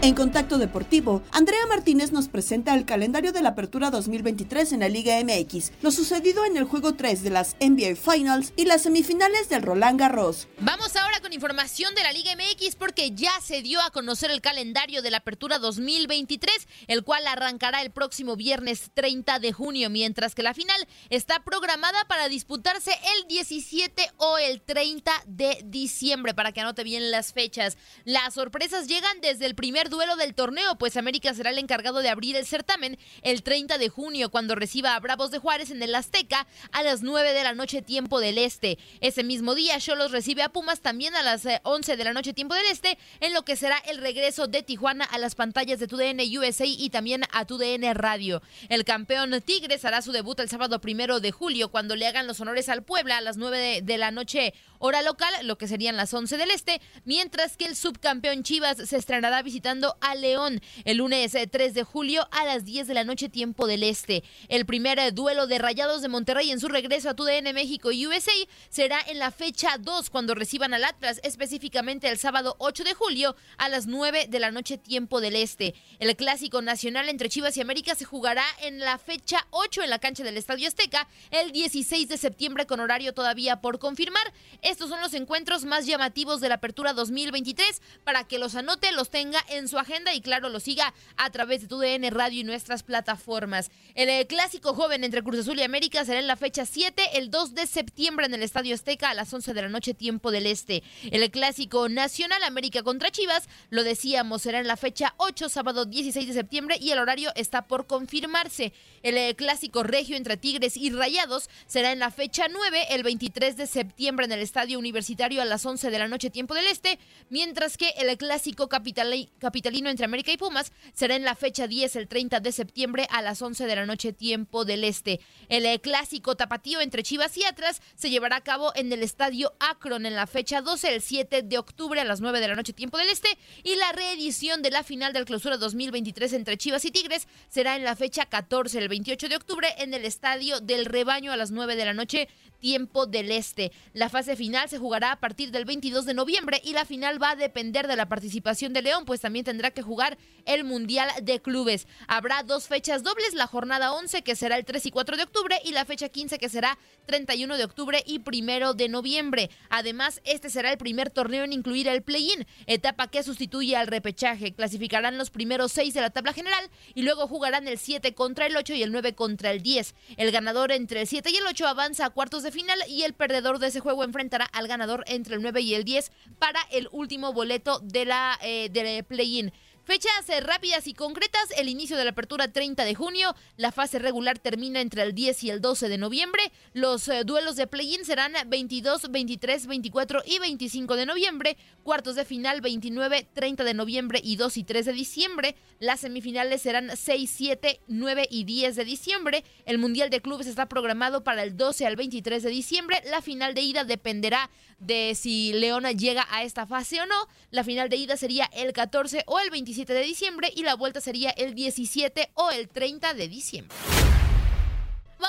[0.00, 4.88] En Contacto Deportivo, Andrea Martínez nos presenta el calendario de la Apertura 2023 en la
[4.88, 9.48] Liga MX, lo sucedido en el juego 3 de las NBA Finals y las semifinales
[9.48, 10.46] del Roland Garros.
[10.60, 14.40] Vamos ahora con información de la Liga MX porque ya se dio a conocer el
[14.40, 20.36] calendario de la Apertura 2023, el cual arrancará el próximo viernes 30 de junio, mientras
[20.36, 20.78] que la final
[21.10, 27.10] está programada para disputarse el 17 o el 30 de diciembre, para que anote bien
[27.10, 27.76] las fechas.
[28.04, 32.08] Las sorpresas llegan desde el primer duelo del torneo, pues América será el encargado de
[32.08, 35.94] abrir el certamen el 30 de junio, cuando reciba a Bravos de Juárez en el
[35.94, 38.78] Azteca a las 9 de la noche tiempo del Este.
[39.00, 42.32] Ese mismo día, Cholos recibe a Pumas también a las eh, 11 de la noche
[42.32, 45.86] tiempo del Este, en lo que será el regreso de Tijuana a las pantallas de
[45.86, 48.42] TUDN USA y también a TUDN Radio.
[48.68, 52.40] El campeón Tigres hará su debut el sábado primero de julio, cuando le hagan los
[52.40, 55.96] honores al Puebla a las 9 de, de la noche hora local, lo que serían
[55.96, 60.98] las 11 del Este, mientras que el subcampeón Chivas se estrenará visitando a León el
[60.98, 64.24] lunes eh, 3 de julio a las 10 de la noche tiempo del Este.
[64.48, 68.06] El primer eh, duelo de Rayados de Monterrey en su regreso a TUDN México y
[68.06, 68.32] USA
[68.68, 73.36] será en la fecha 2 cuando reciban al Atlas, específicamente el sábado 8 de julio
[73.56, 75.74] a las 9 de la noche tiempo del Este.
[75.98, 79.98] El clásico nacional entre Chivas y América se jugará en la fecha 8 en la
[79.98, 84.32] cancha del Estadio Azteca el 16 de septiembre con horario todavía por confirmar.
[84.62, 89.10] Estos son los encuentros más llamativos de la apertura 2023 para que los anote, los
[89.10, 92.44] tenga en su agenda y claro, lo siga a través de tu DN Radio y
[92.44, 93.70] nuestras plataformas.
[93.94, 97.30] El eh, clásico joven entre Cruz Azul y América será en la fecha 7, el
[97.30, 100.46] 2 de septiembre en el Estadio Azteca a las 11 de la noche tiempo del
[100.46, 100.82] Este.
[101.10, 106.26] El clásico nacional América contra Chivas, lo decíamos, será en la fecha 8, sábado 16
[106.26, 108.72] de septiembre y el horario está por confirmarse.
[109.02, 113.56] El eh, clásico regio entre Tigres y Rayados será en la fecha 9, el 23
[113.56, 116.98] de septiembre en el Estadio Universitario a las 11 de la noche tiempo del Este,
[117.30, 119.28] mientras que el clásico capitali-
[119.58, 123.22] capitalino entre América y Pumas será en la fecha 10, el 30 de septiembre a
[123.22, 125.18] las 11 de la noche tiempo del Este.
[125.48, 129.52] El eh, clásico tapatío entre Chivas y Atlas se llevará a cabo en el Estadio
[129.58, 132.72] Akron en la fecha 12, el 7 de octubre a las 9 de la noche
[132.72, 136.92] tiempo del Este y la reedición de la final del clausura 2023 entre Chivas y
[136.92, 141.32] Tigres será en la fecha 14, el 28 de octubre en el Estadio del Rebaño
[141.32, 143.72] a las 9 de la noche tiempo del Este.
[143.92, 147.30] La fase final se jugará a partir del 22 de noviembre y la final va
[147.30, 151.40] a depender de la participación de León, pues también tendrá que jugar el Mundial de
[151.40, 151.86] Clubes.
[152.06, 155.56] Habrá dos fechas dobles, la jornada 11 que será el 3 y 4 de octubre
[155.64, 159.50] y la fecha 15 que será 31 de octubre y 1 de noviembre.
[159.70, 164.52] Además, este será el primer torneo en incluir el play-in, etapa que sustituye al repechaje.
[164.52, 168.54] Clasificarán los primeros seis de la tabla general y luego jugarán el 7 contra el
[168.54, 169.94] 8 y el 9 contra el 10.
[170.18, 173.14] El ganador entre el 7 y el 8 avanza a cuartos de final y el
[173.14, 176.88] perdedor de ese juego enfrentará al ganador entre el 9 y el 10 para el
[176.92, 179.37] último boleto de la eh, del play-in.
[179.42, 179.52] mean,
[179.88, 183.98] Fechas eh, rápidas y concretas, el inicio de la apertura 30 de junio, la fase
[183.98, 186.42] regular termina entre el 10 y el 12 de noviembre,
[186.74, 192.26] los eh, duelos de play-in serán 22, 23, 24 y 25 de noviembre, cuartos de
[192.26, 197.32] final 29, 30 de noviembre y 2 y 3 de diciembre, las semifinales serán 6,
[197.34, 201.86] 7, 9 y 10 de diciembre, el Mundial de Clubes está programado para el 12
[201.86, 206.66] al 23 de diciembre, la final de ida dependerá de si Leona llega a esta
[206.66, 210.52] fase o no, la final de ida sería el 14 o el 27 de diciembre
[210.56, 213.76] y la vuelta sería el 17 o el 30 de diciembre.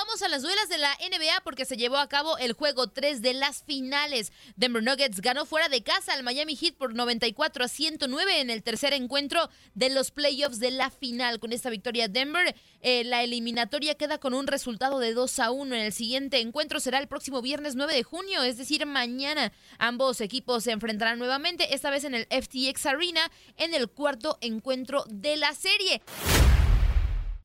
[0.06, 3.20] Vamos a las duelas de la NBA porque se llevó a cabo el juego 3
[3.20, 4.32] de las finales.
[4.56, 8.62] Denver Nuggets ganó fuera de casa al Miami Heat por 94 a 109 en el
[8.62, 11.38] tercer encuentro de los playoffs de la final.
[11.38, 15.74] Con esta victoria Denver, eh, la eliminatoria queda con un resultado de 2 a 1.
[15.74, 19.52] En el siguiente encuentro será el próximo viernes 9 de junio, es decir, mañana.
[19.76, 25.04] Ambos equipos se enfrentarán nuevamente, esta vez en el FTX Arena, en el cuarto encuentro
[25.10, 26.00] de la serie.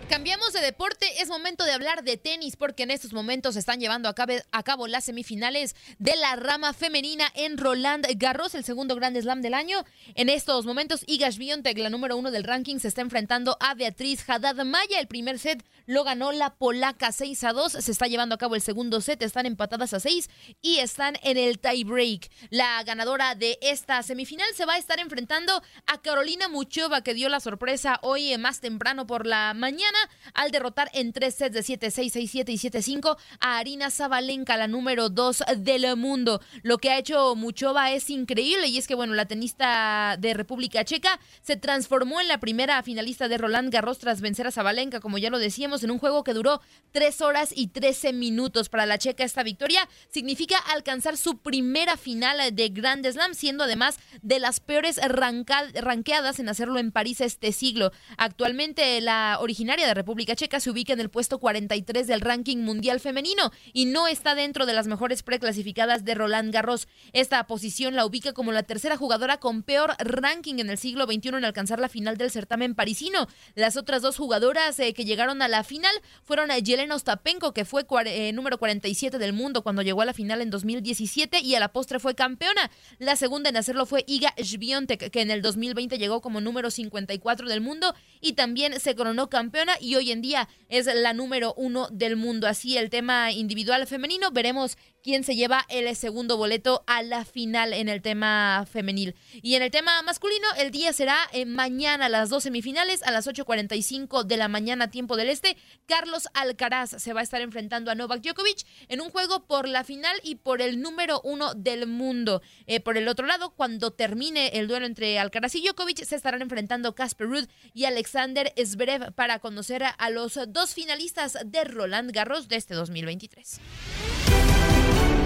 [0.09, 3.79] Cambiamos de deporte, es momento de hablar de tenis porque en estos momentos se están
[3.79, 8.63] llevando a cabo, a cabo las semifinales de la rama femenina en Roland Garros, el
[8.63, 9.83] segundo Grand Slam del año.
[10.13, 14.29] En estos momentos, Iga Swiatek, la número uno del ranking, se está enfrentando a Beatriz
[14.29, 14.99] Haddad Maya.
[14.99, 17.71] El primer set lo ganó la polaca 6 a 2.
[17.73, 20.29] Se está llevando a cabo el segundo set, están empatadas a 6
[20.61, 22.29] y están en el tie break.
[22.49, 27.29] La ganadora de esta semifinal se va a estar enfrentando a Carolina Muchova, que dio
[27.29, 29.97] la sorpresa hoy eh, más temprano por la mañana
[30.33, 35.09] al derrotar en tres sets de 7-6, 6-7 y 7-5 a Arina Zabalenka, la número
[35.09, 36.41] 2 del mundo.
[36.63, 40.83] Lo que ha hecho Muchova es increíble y es que, bueno, la tenista de República
[40.83, 45.17] Checa se transformó en la primera finalista de Roland Garros tras vencer a Zabalenka, como
[45.17, 46.61] ya lo decíamos, en un juego que duró
[46.91, 48.69] 3 horas y 13 minutos.
[48.69, 53.97] Para la checa esta victoria significa alcanzar su primera final de Grand Slam, siendo además
[54.21, 57.91] de las peores ranqueadas en hacerlo en París este siglo.
[58.17, 62.99] Actualmente la originaria de República Checa se ubica en el puesto 43 del ranking mundial
[62.99, 66.87] femenino y no está dentro de las mejores preclasificadas de Roland Garros.
[67.13, 71.29] Esta posición la ubica como la tercera jugadora con peor ranking en el siglo XXI
[71.29, 73.27] en alcanzar la final del certamen parisino.
[73.55, 77.65] Las otras dos jugadoras eh, que llegaron a la final fueron a Yelena Ostapenko, que
[77.65, 81.59] fue eh, número 47 del mundo cuando llegó a la final en 2017 y a
[81.59, 82.71] la postre fue campeona.
[82.99, 87.49] La segunda en hacerlo fue Iga Swiatek, que en el 2020 llegó como número 54
[87.49, 91.89] del mundo y también se coronó campeona y hoy en día es la número uno
[91.91, 92.47] del mundo.
[92.47, 97.73] Así el tema individual femenino, veremos quién se lleva el segundo boleto a la final
[97.73, 99.13] en el tema femenil.
[99.43, 103.27] Y en el tema masculino, el día será eh, mañana las dos semifinales a las
[103.27, 105.57] 8.45 de la mañana, tiempo del este.
[105.85, 109.83] Carlos Alcaraz se va a estar enfrentando a Novak Djokovic en un juego por la
[109.83, 112.41] final y por el número uno del mundo.
[112.65, 116.41] Eh, por el otro lado, cuando termine el duelo entre Alcaraz y Djokovic, se estarán
[116.41, 122.47] enfrentando Casper Ruud y Alexander Zverev para conocer a los dos finalistas de Roland Garros
[122.47, 123.61] de este 2023.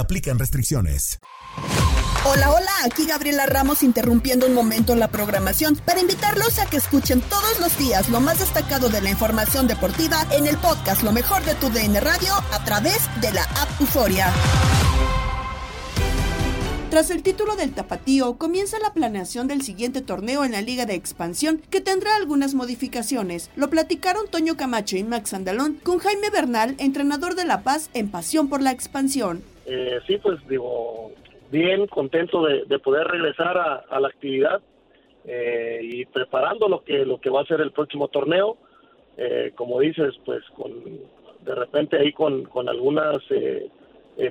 [0.00, 1.18] aplican restricciones.
[2.24, 7.22] Hola, hola, aquí Gabriela Ramos interrumpiendo un momento la programación para invitarlos a que escuchen
[7.22, 11.42] todos los días lo más destacado de la información deportiva en el podcast Lo mejor
[11.44, 14.30] de tu DN Radio a través de la app Euforia.
[16.90, 20.94] Tras el título del Tapatío, comienza la planeación del siguiente torneo en la Liga de
[20.94, 23.48] Expansión, que tendrá algunas modificaciones.
[23.54, 28.10] Lo platicaron Toño Camacho y Max Andalón con Jaime Bernal, entrenador de La Paz en
[28.10, 29.44] Pasión por la Expansión.
[29.72, 31.12] Eh, sí, pues digo,
[31.52, 34.60] bien contento de, poder regresar a, la actividad
[35.24, 38.56] eh, y preparando lo que lo que va a ser el próximo torneo.
[39.16, 40.72] Eh, como dices, pues con
[41.44, 43.18] de repente ahí con, con algunas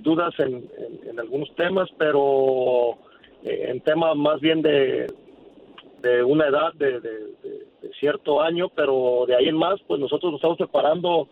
[0.02, 0.69] dudas en,
[1.17, 2.97] algunos temas, pero
[3.43, 5.08] en temas más bien de,
[6.02, 6.99] de una edad de,
[7.97, 11.30] cierto año, pero de ahí en más, pues nosotros nos estamos preparando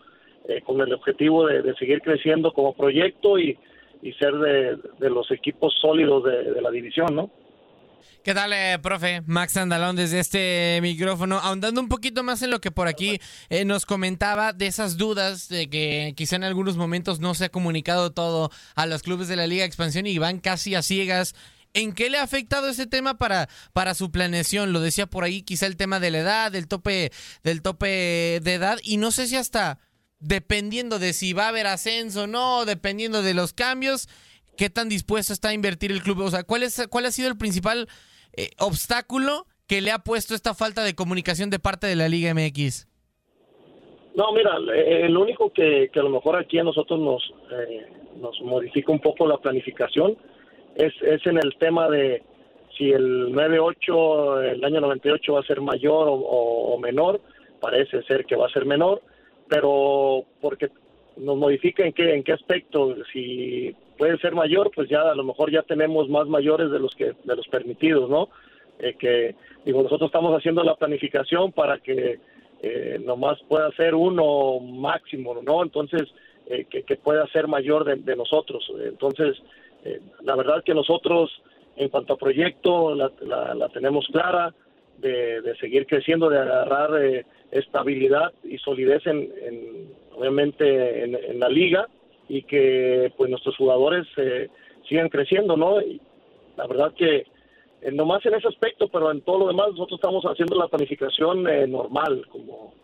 [0.64, 3.58] con el objetivo de, seguir creciendo como proyecto y,
[4.02, 7.30] y ser de, los equipos sólidos de, la división, ¿no?
[8.22, 9.22] ¿Qué tal, eh, profe?
[9.26, 13.64] Max Andalón desde este micrófono, ahondando un poquito más en lo que por aquí eh,
[13.64, 18.12] nos comentaba de esas dudas de que quizá en algunos momentos no se ha comunicado
[18.12, 21.34] todo a los clubes de la Liga de Expansión y van casi a ciegas.
[21.74, 24.72] ¿En qué le ha afectado ese tema para, para su planeación?
[24.72, 27.12] Lo decía por ahí, quizá el tema de la edad, del tope,
[27.44, 29.78] del tope de edad, y no sé si hasta
[30.20, 34.08] dependiendo de si va a haber ascenso o no, dependiendo de los cambios,
[34.56, 36.20] qué tan dispuesto está a invertir el club.
[36.20, 37.88] O sea, ¿cuál, es, cuál ha sido el principal
[38.36, 42.32] eh, obstáculo que le ha puesto esta falta de comunicación de parte de la Liga
[42.34, 42.88] MX?
[44.14, 47.86] No, mira, eh, el único que, a lo mejor aquí a nosotros nos, eh,
[48.20, 50.16] nos modifica un poco la planificación
[50.74, 52.22] es, es en el tema de
[52.76, 57.20] si el 9-8, el año 98 va a ser mayor o menor,
[57.60, 59.02] parece ser que va a ser menor
[59.48, 60.68] pero porque
[61.16, 62.94] nos modifica en qué en qué aspecto.
[63.12, 66.94] Si puede ser mayor pues ya a lo mejor ya tenemos más mayores de los
[66.94, 68.28] que de los permitidos no
[68.78, 69.34] eh, que
[69.64, 72.20] digo nosotros estamos haciendo la planificación para que
[72.62, 76.08] eh, nomás pueda ser uno máximo no entonces
[76.50, 78.72] eh, que, pueda ser mayor de, nosotros.
[78.82, 79.36] Entonces
[79.84, 81.30] eh, la verdad que nosotros
[81.76, 84.54] en cuanto a proyecto la, la, la tenemos clara
[84.98, 91.48] de, de seguir creciendo, de agarrar eh, estabilidad y solidez en, en- obviamente en, la
[91.48, 91.86] liga
[92.28, 94.48] y que pues nuestros jugadores eh,
[94.88, 95.80] sigan creciendo, ¿no?
[95.80, 96.00] Y
[96.56, 97.26] la verdad que
[97.82, 101.46] eh, nomás en ese aspecto, pero en todo lo demás nosotros estamos haciendo la planificación
[101.48, 102.74] eh, normal, como,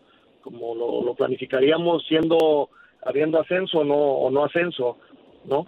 [0.42, 2.68] como lo, lo planificaríamos siendo
[3.04, 4.96] habiendo ascenso o no, o no ascenso,
[5.44, 5.66] ¿no?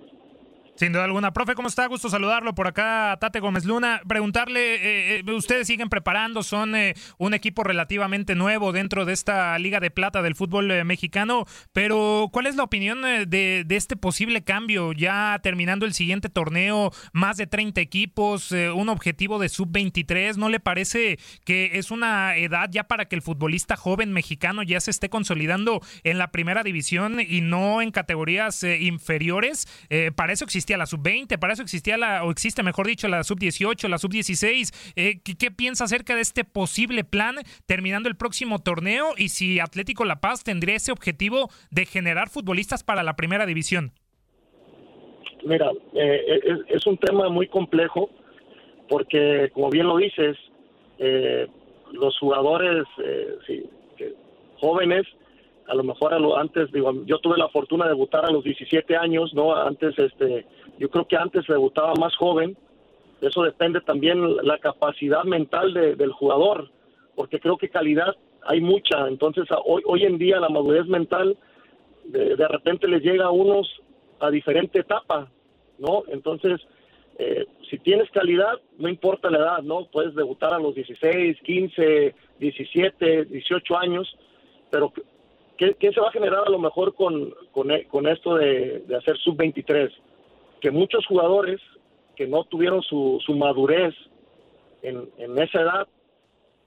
[0.76, 1.32] Sin duda alguna.
[1.32, 1.86] Profe, ¿cómo está?
[1.86, 4.02] Gusto saludarlo por acá, Tate Gómez Luna.
[4.06, 9.58] Preguntarle, eh, eh, ustedes siguen preparando, son eh, un equipo relativamente nuevo dentro de esta
[9.58, 13.76] Liga de Plata del fútbol eh, mexicano, pero ¿cuál es la opinión eh, de, de
[13.76, 14.92] este posible cambio?
[14.92, 20.60] Ya terminando el siguiente torneo, más de 30 equipos, un objetivo de sub-23, ¿no le
[20.60, 25.08] parece que es una edad ya para que el futbolista joven mexicano ya se esté
[25.08, 29.66] consolidando en la primera división y no en categorías inferiores?
[30.14, 33.88] Para eso existía la sub-20, para eso existía la, o existe mejor dicho, la sub-18,
[33.88, 34.92] la sub-16.
[34.96, 40.04] Eh, ¿qué, piensa acerca de este posible plan terminando el próximo torneo y si Atlético
[40.04, 43.92] La Paz tendría ese objetivo de generar futbolistas para la primera división?
[45.44, 48.10] Mira, eh, es, es un tema muy complejo
[48.88, 50.36] porque, como bien lo dices,
[50.98, 51.46] eh,
[51.92, 53.68] los jugadores eh,
[54.58, 55.06] jóvenes,
[55.68, 58.44] a lo mejor a lo, antes, digo, yo tuve la fortuna de debutar a los
[58.44, 59.54] 17 años, ¿no?
[59.54, 60.46] Antes, este,
[60.78, 62.56] yo creo que antes debutaba más joven.
[63.20, 66.70] Eso depende también la capacidad mental de- del jugador,
[67.14, 69.08] porque creo que calidad hay mucha.
[69.08, 71.36] Entonces, hoy, hoy en día la madurez mental
[72.04, 73.68] de, de repente les llega a unos
[74.20, 75.28] a diferente etapa,
[75.78, 76.04] ¿no?
[76.08, 76.60] Entonces,
[77.18, 79.86] eh, si tienes calidad, no importa la edad, ¿no?
[79.90, 84.16] Puedes debutar a los 16, 15, 17, 18 años,
[84.70, 84.92] pero
[85.56, 89.90] ¿qué, se va a generar a lo mejor con, con, e- esto de, hacer sub-23?
[90.60, 91.60] Que muchos jugadores
[92.14, 93.94] que no tuvieron su, madurez
[94.82, 95.88] en, en esa edad,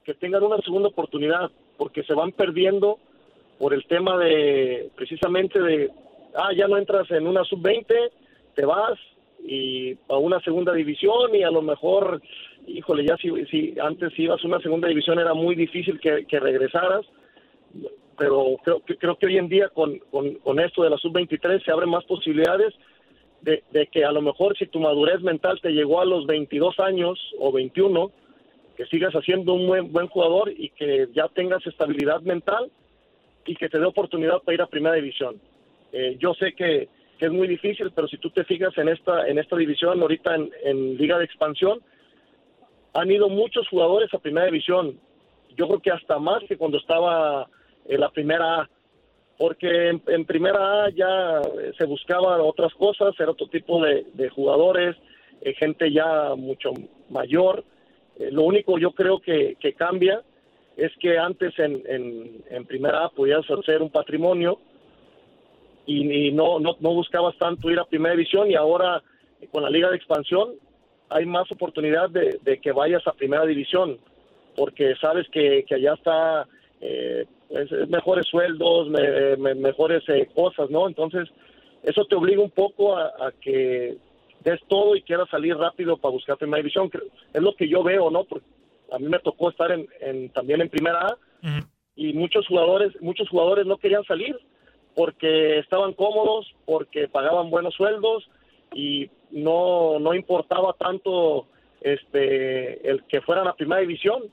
[0.04, 2.98] que tengan una segunda oportunidad, porque se van perdiendo
[3.58, 5.90] por el tema de, precisamente de,
[6.34, 8.10] ah, ya no entras en una sub-20,
[8.54, 8.98] te vas
[9.44, 12.20] y a una segunda división y a lo mejor,
[12.66, 16.40] híjole, ya si, si antes ibas a una segunda división era muy difícil que, que
[16.40, 17.06] regresaras,
[18.20, 21.64] pero creo que, creo que hoy en día con, con, con esto de la sub-23
[21.64, 22.74] se abren más posibilidades
[23.40, 26.78] de, de que a lo mejor si tu madurez mental te llegó a los 22
[26.80, 28.12] años o 21,
[28.76, 32.70] que sigas haciendo un buen, buen jugador y que ya tengas estabilidad mental
[33.46, 35.40] y que te dé oportunidad para ir a primera división.
[35.90, 39.26] Eh, yo sé que, que es muy difícil, pero si tú te fijas en esta
[39.28, 41.80] en esta división, ahorita en, en Liga de Expansión,
[42.92, 45.00] han ido muchos jugadores a primera división.
[45.56, 47.48] Yo creo que hasta más que cuando estaba
[47.90, 48.70] en la primera A,
[49.36, 54.06] porque en, en primera A ya eh, se buscaban otras cosas, era otro tipo de,
[54.14, 54.96] de jugadores,
[55.40, 56.70] eh, gente ya mucho
[57.08, 57.64] mayor.
[58.18, 60.22] Eh, lo único yo creo que, que cambia
[60.76, 64.58] es que antes en, en, en primera A podías hacer un patrimonio
[65.84, 69.02] y, y no, no, no buscabas tanto ir a primera división y ahora
[69.40, 70.50] eh, con la liga de expansión
[71.08, 73.98] hay más oportunidad de, de que vayas a primera división
[74.56, 76.46] porque sabes que, que allá está
[76.80, 80.86] eh, es- es mejores sueldos, me- me- mejores eh, cosas, ¿no?
[80.88, 81.28] Entonces
[81.82, 83.96] eso te obliga un poco a, a que
[84.44, 86.90] des todo y quieras salir rápido para buscar primera división.
[87.32, 88.24] Es lo que yo veo, ¿no?
[88.24, 88.46] Porque
[88.92, 91.16] a mí me tocó estar en, en- también en primera A
[91.96, 94.38] y muchos jugadores muchos jugadores no querían salir
[94.94, 98.28] porque estaban cómodos, porque pagaban buenos sueldos
[98.74, 101.46] y no no importaba tanto
[101.80, 104.24] este el que fueran a primera división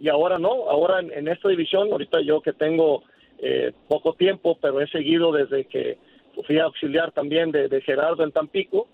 [0.00, 3.02] y ahora no, ahora en, esta división, ahorita yo que tengo
[3.38, 5.98] eh, poco tiempo, pero he seguido desde que
[6.46, 8.86] fui auxiliar también de, de Gerardo en Tampico,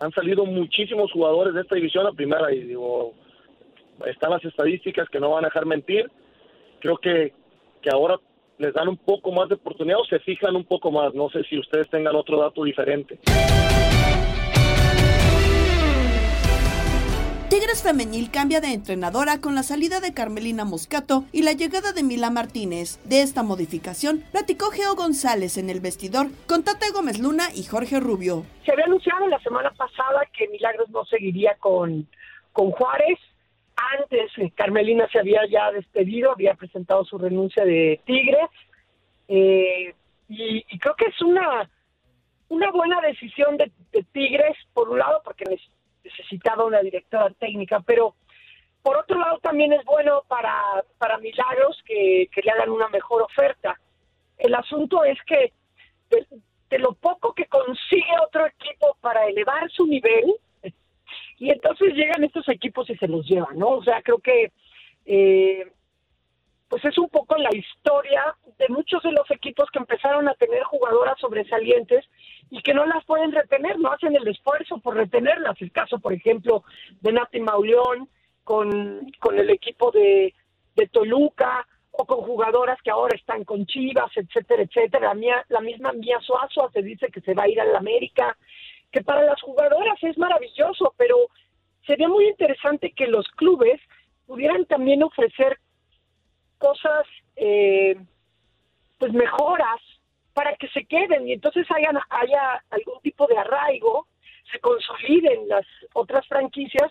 [0.00, 3.14] han salido muchísimos jugadores de esta división a primera y digo,
[4.06, 6.10] están las estadísticas que no van a dejar mentir,
[6.80, 7.32] creo que,
[7.80, 8.18] que ahora
[8.58, 11.42] les dan un poco más de oportunidad o se fijan un poco más, no sé
[11.44, 13.18] si ustedes tengan otro dato diferente.
[17.54, 22.02] Tigres Femenil cambia de entrenadora con la salida de Carmelina Moscato y la llegada de
[22.02, 22.98] Mila Martínez.
[23.04, 28.00] De esta modificación platicó Geo González en el vestidor con Tate Gómez Luna y Jorge
[28.00, 28.42] Rubio.
[28.66, 32.08] Se había anunciado la semana pasada que Milagros no seguiría con,
[32.50, 33.20] con Juárez.
[34.00, 38.50] Antes eh, Carmelina se había ya despedido, había presentado su renuncia de Tigres.
[39.28, 39.94] Eh,
[40.28, 41.70] y, creo que es una,
[42.48, 45.44] una buena decisión de, de Tigres, por un lado, porque
[46.04, 48.14] necesitaba una directora técnica, pero
[48.82, 53.22] por otro lado también es bueno para, para Milagros que, que le hagan una mejor
[53.22, 53.80] oferta.
[54.38, 55.52] El asunto es que
[56.10, 56.26] de,
[56.70, 60.34] de lo poco que consigue otro equipo para elevar su nivel,
[61.38, 63.70] y entonces llegan estos equipos y se los llevan, ¿no?
[63.70, 64.52] O sea, creo que
[65.06, 65.72] eh,
[66.68, 70.62] pues es un poco la historia de muchos de los equipos que empezaron a tener
[70.64, 72.04] jugadoras sobresalientes
[72.50, 75.60] y que no las pueden retener, no hacen el esfuerzo por retenerlas.
[75.60, 76.64] El caso, por ejemplo,
[77.00, 78.08] de Nati Mauleón
[78.42, 80.34] con, con el equipo de,
[80.74, 85.08] de Toluca o con jugadoras que ahora están con Chivas, etcétera, etcétera.
[85.08, 87.78] La, mía, la misma Mía Suazo se dice que se va a ir a la
[87.78, 88.36] América,
[88.90, 91.16] que para las jugadoras es maravilloso, pero
[91.86, 93.80] sería muy interesante que los clubes
[94.26, 95.58] pudieran también ofrecer
[96.64, 97.06] cosas,
[97.36, 97.94] eh,
[98.98, 99.80] pues mejoras
[100.32, 104.06] para que se queden y entonces haya, haya algún tipo de arraigo,
[104.50, 106.90] se consoliden las otras franquicias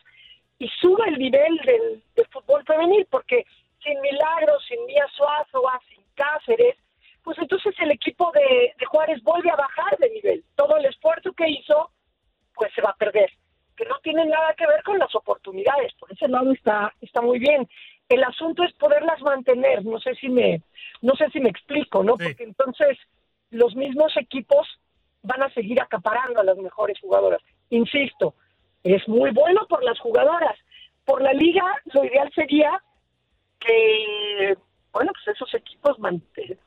[0.60, 3.46] y suba el nivel del, fútbol femenil, porque
[3.84, 6.76] sin Milagros, sin Mía Suazo, sin Cáceres,
[7.24, 10.44] pues entonces el equipo de, de Juárez vuelve a bajar de nivel.
[10.56, 11.90] Todo el esfuerzo que hizo,
[12.54, 13.32] pues se va a perder
[13.76, 15.94] que no tiene nada que ver con las oportunidades.
[15.96, 17.68] Por ese lado está, está muy bien.
[18.14, 19.84] El asunto es poderlas mantener.
[19.84, 20.62] No sé si me,
[21.02, 22.16] no sé si me explico, ¿no?
[22.16, 22.96] Porque entonces
[23.50, 24.68] los mismos equipos
[25.24, 27.42] van a seguir acaparando a las mejores jugadoras.
[27.72, 28.36] Insisto,
[28.84, 30.56] es muy bueno por las jugadoras.
[31.06, 32.84] Por la liga, lo ideal sería
[33.60, 34.58] que,
[34.92, 35.98] bueno, pues esos equipos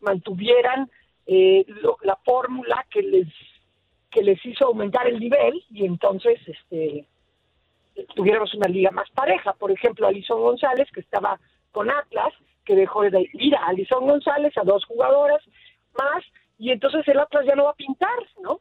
[0.01, 0.91] mantuvieran
[1.29, 1.65] eh,
[2.03, 3.29] la fórmula que les
[4.11, 7.07] que les hizo aumentar el nivel y entonces este
[8.15, 9.53] tuviéramos una liga más pareja.
[9.55, 11.39] Por ejemplo, Alison González, que estaba
[11.73, 12.33] con Atlas,
[12.65, 15.43] que dejó de ir a Alison González, a dos jugadoras
[15.99, 16.25] más,
[16.59, 18.09] y entonces el Atlas ya no va a pintar,
[18.43, 18.61] ¿no?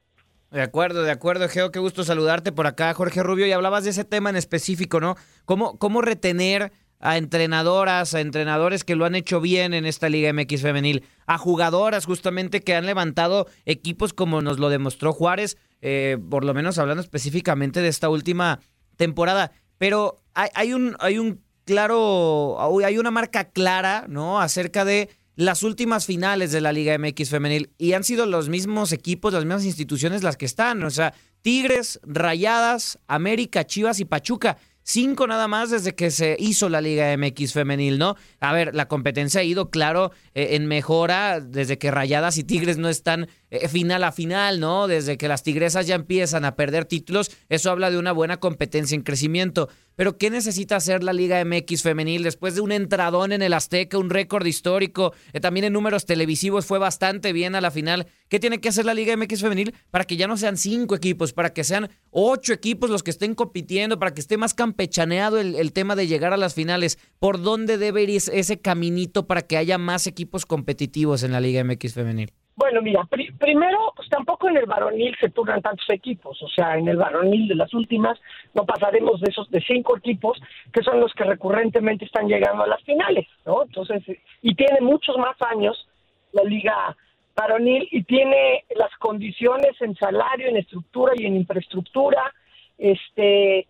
[0.52, 3.90] De acuerdo, de acuerdo, Geo, qué gusto saludarte por acá, Jorge Rubio, y hablabas de
[3.90, 5.16] ese tema en específico, ¿no?
[5.46, 10.32] ¿Cómo, cómo retener a entrenadoras, a entrenadores que lo han hecho bien en esta Liga
[10.32, 16.18] MX femenil, a jugadoras justamente que han levantado equipos como nos lo demostró Juárez, eh,
[16.30, 18.60] por lo menos hablando específicamente de esta última
[18.96, 19.52] temporada.
[19.78, 24.40] Pero hay, un, hay un claro, hay una marca clara, ¿no?
[24.40, 28.92] Acerca de las últimas finales de la Liga MX femenil y han sido los mismos
[28.94, 34.58] equipos, las mismas instituciones las que están, o sea, Tigres, Rayadas, América, Chivas y Pachuca.
[34.88, 38.16] Cinco nada más desde que se hizo la Liga MX femenil, ¿no?
[38.40, 42.78] A ver, la competencia ha ido, claro, eh, en mejora desde que Rayadas y Tigres
[42.78, 44.88] no están eh, final a final, ¿no?
[44.88, 48.96] Desde que las Tigresas ya empiezan a perder títulos, eso habla de una buena competencia
[48.96, 49.70] en crecimiento.
[49.96, 53.98] Pero ¿qué necesita hacer la Liga MX femenil después de un entradón en el Azteca,
[53.98, 55.14] un récord histórico?
[55.32, 58.08] Eh, también en números televisivos fue bastante bien a la final.
[58.28, 61.32] ¿Qué tiene que hacer la Liga MX femenil para que ya no sean cinco equipos,
[61.32, 65.56] para que sean ocho equipos los que estén compitiendo, para que esté más campechaneado el,
[65.56, 66.98] el tema de llegar a las finales?
[67.20, 71.64] ¿Por dónde debe ir ese caminito para que haya más equipos competitivos en la Liga
[71.64, 72.34] MX femenil?
[72.58, 73.06] Bueno, mira,
[73.38, 77.50] primero, pues tampoco en el varonil se turnan tantos equipos, o sea, en el varonil
[77.50, 78.18] de las últimas
[78.54, 80.42] no pasaremos de esos de cinco equipos
[80.72, 83.64] que son los que recurrentemente están llegando a las finales, ¿no?
[83.64, 84.04] Entonces,
[84.42, 85.86] y tiene muchos más años
[86.32, 86.96] la liga
[87.36, 92.34] varonil y tiene las condiciones en salario, en estructura y en infraestructura,
[92.78, 93.68] este,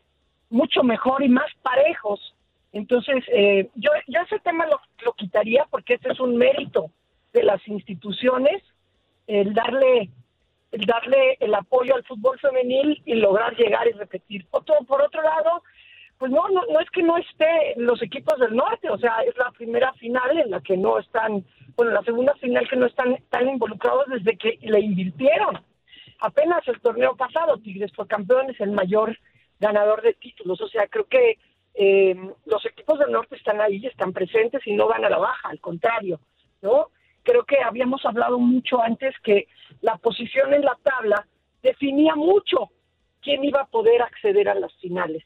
[0.52, 2.36] mucho mejor y más parejos.
[2.72, 6.92] Entonces, eh, yo, yo ese tema lo, lo quitaría porque este es un mérito
[7.34, 8.62] de las instituciones
[9.28, 10.10] el darle
[10.72, 14.46] el darle el apoyo al fútbol femenil y lograr llegar y repetir.
[14.52, 15.64] Otro, por otro lado,
[16.18, 19.36] pues no, no, no es que no esté los equipos del norte, o sea, es
[19.38, 21.46] la primera final en la que no están,
[21.76, 25.62] bueno, la segunda final que no están tan involucrados desde que le invirtieron.
[26.20, 29.18] Apenas el torneo pasado, Tigres fue campeón, es el mayor
[29.60, 31.38] ganador de títulos, o sea, creo que
[31.74, 32.16] eh,
[32.46, 35.60] los equipos del norte están ahí, están presentes y no van a la baja, al
[35.60, 36.20] contrario,
[36.62, 36.90] ¿no?
[37.26, 39.48] Creo que habíamos hablado mucho antes que
[39.82, 41.28] la posición en la tabla
[41.62, 42.70] definía mucho
[43.22, 45.24] quién iba a poder acceder a las finales.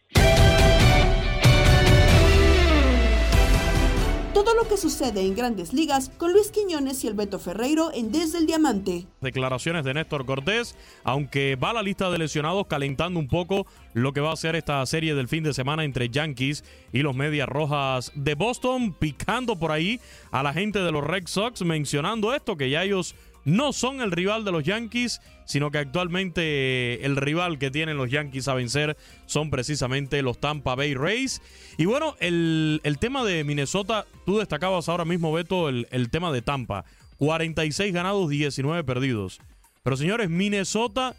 [4.33, 8.11] Todo lo que sucede en grandes ligas con Luis Quiñones y el Beto Ferreiro en
[8.11, 9.07] Desde el Diamante.
[9.21, 14.21] Declaraciones de Néstor Cortés, aunque va la lista de lesionados calentando un poco lo que
[14.21, 16.63] va a ser esta serie del fin de semana entre Yankees
[16.93, 19.99] y los Medias Rojas de Boston, picando por ahí
[20.29, 23.15] a la gente de los Red Sox, mencionando esto, que ya ellos
[23.45, 28.11] no son el rival de los Yankees, sino que actualmente el rival que tienen los
[28.11, 31.41] Yankees a vencer son precisamente los Tampa Bay Rays.
[31.77, 36.41] Y bueno, el, tema de Minnesota, tú destacabas ahora mismo, Beto, el, el tema de
[36.41, 36.85] Tampa.
[37.17, 39.39] 46 ganados, 19 perdidos.
[39.83, 41.15] Pero señores, Minnesota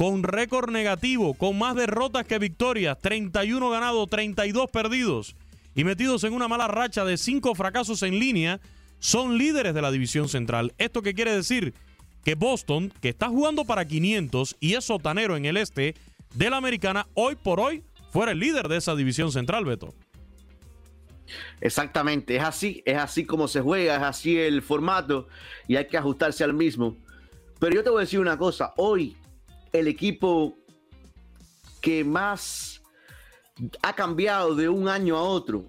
[0.00, 5.36] con récord negativo, con más derrotas que victorias, 31 ganados, 32 perdidos
[5.74, 8.60] y metidos en una mala racha de 5 fracasos en línea
[9.00, 10.72] son líderes de la división central.
[10.78, 11.74] ¿Esto qué quiere decir?
[12.24, 15.94] Que Boston, que está jugando para 500 y es sotanero en el este
[16.34, 17.82] de la americana, hoy por hoy
[18.12, 19.94] fuera el líder de esa división central, Beto.
[21.60, 25.28] Exactamente, es así, es así como se juega, es así el formato
[25.68, 26.96] y hay que ajustarse al mismo.
[27.58, 29.16] Pero yo te voy a decir una cosa, hoy
[29.72, 30.56] el equipo
[31.80, 32.82] que más
[33.82, 35.64] ha cambiado de un año a otro,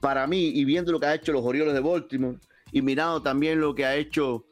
[0.00, 2.38] para mí, y viendo lo que ha hecho los Orioles de Baltimore,
[2.72, 4.46] y mirando también lo que ha hecho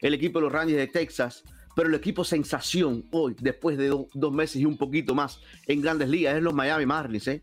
[0.00, 1.44] el equipo de los Rangers de Texas,
[1.76, 5.80] pero el equipo sensación hoy, después de do- dos meses y un poquito más en
[5.80, 7.42] grandes ligas, es los Miami Marlins, ¿eh?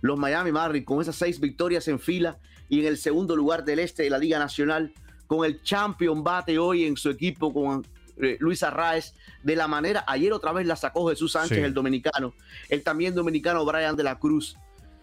[0.00, 2.38] Los Miami Marlins con esas seis victorias en fila
[2.68, 4.92] y en el segundo lugar del este de la Liga Nacional,
[5.26, 7.86] con el champion bate hoy en su equipo con
[8.20, 11.64] eh, Luis Arraez, de la manera, ayer otra vez la sacó Jesús Sánchez, Sí.
[11.64, 12.34] el dominicano,
[12.68, 14.56] el también dominicano Brian de la Cruz.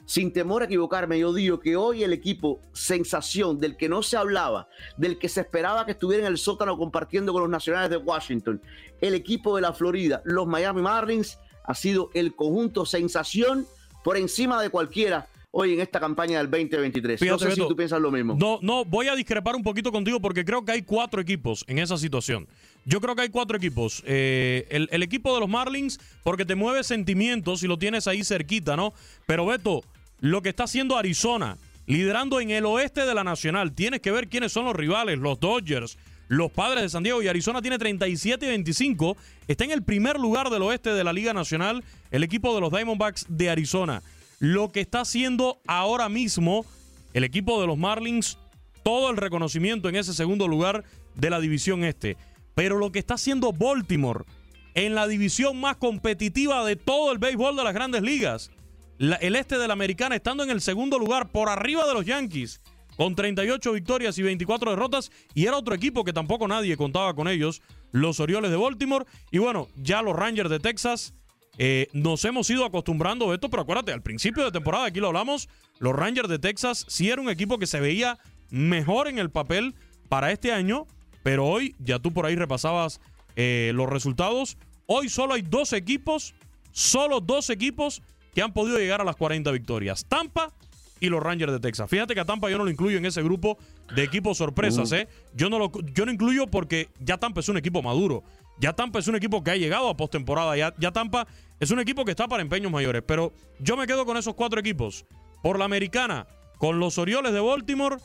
[0.05, 4.17] Sin temor a equivocarme, yo digo que hoy el equipo sensación del que no se
[4.17, 7.97] hablaba, del que se esperaba que estuviera en el sótano compartiendo con los nacionales de
[7.97, 8.61] Washington,
[9.01, 13.65] el equipo de la Florida, los Miami Marlins, ha sido el conjunto sensación
[14.03, 15.27] por encima de cualquiera
[15.57, 17.21] hoy en esta campaña del 2023.
[17.21, 18.35] no Fíjate, sé si tú piensas lo mismo.
[18.37, 21.79] No, no, voy a discrepar un poquito contigo porque creo que hay cuatro equipos en
[21.79, 22.47] esa situación.
[22.83, 24.03] Yo creo que hay cuatro equipos.
[24.05, 28.23] Eh, el, el equipo de los Marlins, porque te mueve sentimientos y lo tienes ahí
[28.25, 28.93] cerquita, ¿no?
[29.25, 29.81] Pero Beto,
[30.19, 31.57] lo que está haciendo Arizona,
[31.87, 35.39] liderando en el oeste de la Nacional, tienes que ver quiénes son los rivales, los
[35.39, 35.97] Dodgers.
[36.27, 39.15] Los padres de San Diego y Arizona tiene 37 y 25.
[39.47, 42.71] Está en el primer lugar del oeste de la Liga Nacional el equipo de los
[42.71, 44.01] Diamondbacks de Arizona.
[44.39, 46.65] Lo que está haciendo ahora mismo
[47.13, 48.37] el equipo de los Marlins,
[48.83, 50.83] todo el reconocimiento en ese segundo lugar
[51.15, 52.17] de la división este.
[52.55, 54.25] Pero lo que está haciendo Baltimore
[54.73, 58.51] en la división más competitiva de todo el béisbol de las grandes ligas,
[58.99, 62.61] el este de la americana estando en el segundo lugar por arriba de los Yankees,
[62.95, 67.27] con 38 victorias y 24 derrotas, y era otro equipo que tampoco nadie contaba con
[67.27, 71.13] ellos, los Orioles de Baltimore, y bueno, ya los Rangers de Texas.
[71.57, 75.07] eh, nos hemos ido acostumbrando a esto, pero acuérdate, al principio de temporada, aquí lo
[75.07, 75.47] hablamos,
[75.79, 78.19] los Rangers de Texas sí era un equipo que se veía
[78.49, 79.73] mejor en el papel
[80.09, 80.85] para este año,
[81.23, 82.99] pero hoy ya tú por ahí repasabas
[83.35, 84.57] eh, los resultados.
[84.85, 86.35] Hoy solo hay dos equipos,
[86.71, 88.01] solo dos equipos
[88.35, 90.05] que han podido llegar a las 40 victorias.
[90.05, 90.51] Tampa
[90.99, 91.89] y los Rangers de Texas.
[91.89, 93.57] Fíjate que a Tampa yo no lo incluyo en ese grupo
[93.95, 94.95] de equipos sorpresas, Uh.
[94.95, 95.07] ¿eh?
[95.33, 98.23] Yo no, lo, yo no incluyo porque ya Tampa es un equipo maduro.
[98.59, 100.55] Ya Tampa es un equipo que ha llegado a postemporada.
[100.57, 101.27] Ya, ya Tampa
[101.59, 103.03] es un equipo que está para empeños mayores.
[103.05, 105.05] Pero yo me quedo con esos cuatro equipos.
[105.41, 106.27] Por la americana,
[106.57, 107.97] con los Orioles de Baltimore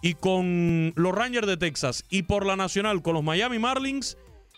[0.00, 2.04] y con los Rangers de Texas.
[2.08, 4.16] Y por la nacional, con los Miami Marlins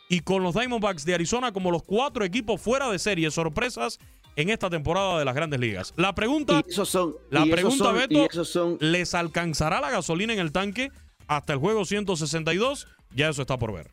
[0.09, 3.99] y con los Diamondbacks de Arizona como los cuatro equipos fuera de serie, sorpresas
[4.37, 5.93] en esta temporada de las grandes ligas.
[5.97, 9.81] La pregunta, Y esos son, la y pregunta son- y Beto, esos son ¿les alcanzará
[9.81, 10.91] la gasolina en el tanque
[11.27, 12.87] hasta el juego 162?
[13.15, 13.89] Ya eso está por ver.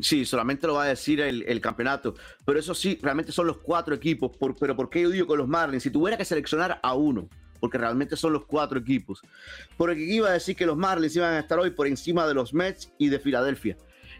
[0.00, 2.14] Sí, solamente lo va a decir el, el campeonato.
[2.44, 4.36] Pero eso sí, realmente son los cuatro equipos.
[4.36, 5.82] Por- pero ¿por qué yo digo con los Marlins?
[5.82, 7.28] Si tuviera que seleccionar a uno,
[7.58, 9.20] porque realmente son los cuatro equipos.
[9.76, 12.54] Porque iba a decir que los Marlins iban a estar hoy por encima de los
[12.54, 13.76] Mets y de Filadelfia.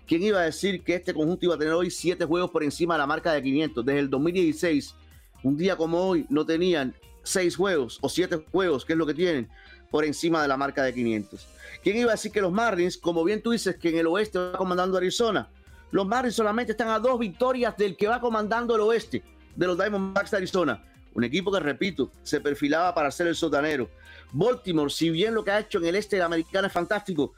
[0.09, 2.95] ¿Quién iba a decir que este conjunto iba a tener hoy siete juegos por encima
[2.95, 3.85] de la marca de 500?
[3.85, 4.95] Desde el 2016,
[5.43, 9.13] un día como hoy, no tenían seis juegos o siete juegos, que es lo que
[9.13, 9.51] tienen,
[9.91, 11.47] por encima de la marca de 500.
[11.83, 14.39] ¿Quién iba a decir que los Marlins, como bien tú dices, que en el oeste
[14.39, 15.51] va comandando Arizona?
[15.91, 19.23] Los Marlins solamente están a dos victorias del que va comandando el oeste,
[19.55, 20.83] de los Diamondbacks de Arizona.
[21.13, 23.91] Un equipo que, repito, se perfilaba para ser el sotanero.
[24.33, 27.35] Baltimore, si bien lo que ha hecho en el este de la americana es fantástico,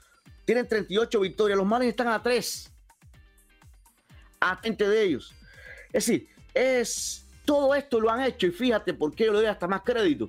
[0.50, 1.56] tienen 38 victorias.
[1.56, 2.72] Los Marlins están a 3.
[4.40, 5.32] A 20 de ellos.
[5.92, 9.46] Es decir, es, todo esto lo han hecho y fíjate por qué yo le doy
[9.46, 10.28] hasta más crédito.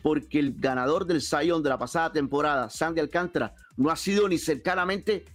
[0.00, 4.38] Porque el ganador del Sayón de la pasada temporada, Sandy Alcántara, no ha sido ni
[4.38, 5.26] cercanamente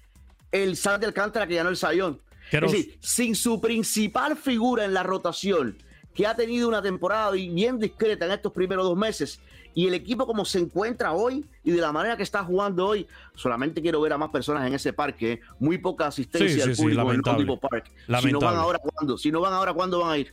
[0.52, 2.20] el Sandy Alcántara que ganó el Sayón.
[2.52, 5.78] Es decir, sin su principal figura en la rotación,
[6.14, 9.40] que ha tenido una temporada bien discreta en estos primeros dos meses,
[9.76, 13.08] y el equipo como se encuentra hoy y de la manera que está jugando hoy,
[13.36, 15.42] solamente quiero ver a más personas en ese parque.
[15.60, 17.58] Muy poca asistencia Sí, al sí, público en el lamentable.
[17.58, 17.86] Park.
[17.88, 18.46] Si no Lamentable.
[18.46, 19.18] van ahora, ¿cuándo?
[19.18, 20.32] Si no van ahora, ¿cuándo van a ir?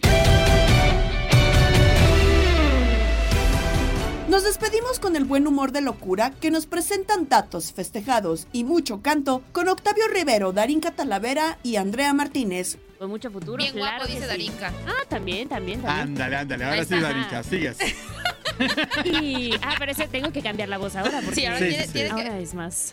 [4.28, 9.00] Nos despedimos con el buen humor de locura que nos presentan datos, festejados y mucho
[9.02, 12.78] canto con Octavio Rivero, Darín Talavera y Andrea Martínez.
[13.00, 14.26] Con mucho futuro, Bien claro guapo, dice sí.
[14.26, 14.72] Darinka.
[14.86, 16.08] Ah, también, también, también.
[16.08, 17.00] Ándale, ándale, ahora sí.
[17.00, 17.78] Darinka, sigues.
[19.06, 22.38] Y, ah, pero ese tengo que cambiar la voz ahora porque Sí, ahora que- ahora
[22.40, 22.92] es más.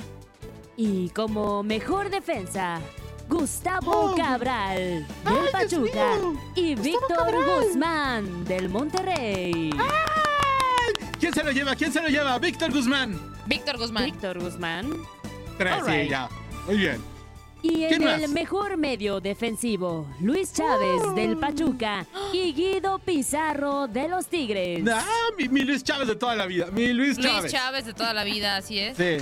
[0.78, 2.80] Y como mejor defensa,
[3.28, 6.14] Gustavo Cabral del Pachuca
[6.56, 7.36] y Víctor
[7.66, 9.72] Guzmán del Monterrey.
[11.20, 11.76] ¿Quién se lo lleva?
[11.76, 12.40] ¿Quién se lo lleva?
[12.40, 13.20] Víctor Guzmán.
[13.46, 14.06] Víctor Guzmán.
[14.06, 14.94] Víctor Guzmán.
[15.58, 16.10] Tres, All sí, right.
[16.10, 16.30] ya.
[16.66, 17.17] Muy bien.
[17.64, 24.08] Y en ¿Quién el mejor medio defensivo, Luis Chávez del Pachuca y Guido Pizarro de
[24.08, 24.84] los Tigres.
[24.92, 25.04] Ah,
[25.38, 26.68] mi, mi Luis Chávez de toda la vida.
[26.72, 27.42] Mi Luis Chávez.
[27.42, 28.96] Luis Chávez de toda la vida, así es.
[28.98, 29.18] Sí.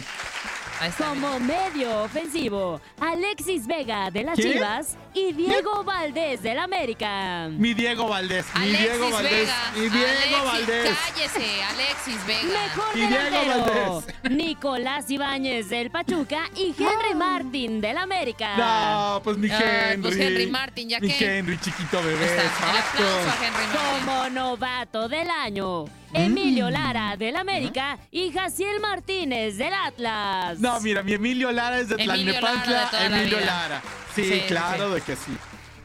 [0.98, 4.54] Como medio ofensivo, Alexis Vega de las ¿Quién?
[4.54, 7.48] Chivas y Diego Valdés del América.
[7.50, 8.46] Mi Diego Valdés.
[8.56, 9.32] Mi Alexis Diego Valdés.
[9.32, 9.72] Vega.
[9.76, 10.98] Mi Diego Alexis, Valdés.
[11.08, 12.60] Cállese, Alexis Vega.
[12.62, 14.32] Mejor Y Diego delantero, Valdés.
[14.32, 18.56] Nicolás Ibáñez del Pachuca y Henry Martin del América.
[18.58, 19.64] No, pues mi Ay,
[19.94, 20.02] Henry.
[20.02, 22.26] pues Henry Martin, ya Mi que- Henry, chiquito bebé.
[22.26, 23.04] Está, el exacto.
[23.04, 24.06] aplauso a Henry Martin.
[24.06, 25.86] Como novato del año.
[26.16, 30.60] Emilio Lara del América y Jaciel Martínez del Atlas.
[30.60, 32.90] No, mira, mi Emilio Lara es de Emilio Lara de Tlalnepantla.
[32.90, 33.46] toda la Emilio vida.
[33.46, 33.82] Lara.
[34.16, 35.38] Sí, Sí, claro de que sí.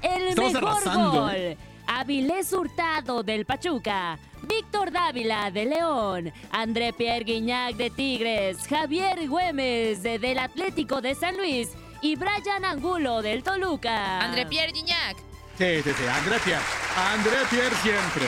[0.03, 1.31] El Estamos mejor arrasando, gol.
[1.35, 1.59] ¿eh?
[1.87, 10.03] Avilés Hurtado del Pachuca, Víctor Dávila de León, André Pierre Guignac de Tigres, Javier Güemes
[10.03, 11.69] de- del Atlético de San Luis
[12.01, 14.21] y Brian Angulo del Toluca.
[14.21, 15.17] André Pierre Gignac.
[15.59, 16.05] Sí, sí, sí.
[16.07, 16.63] André Pierre.
[17.13, 18.25] André Pierre siempre.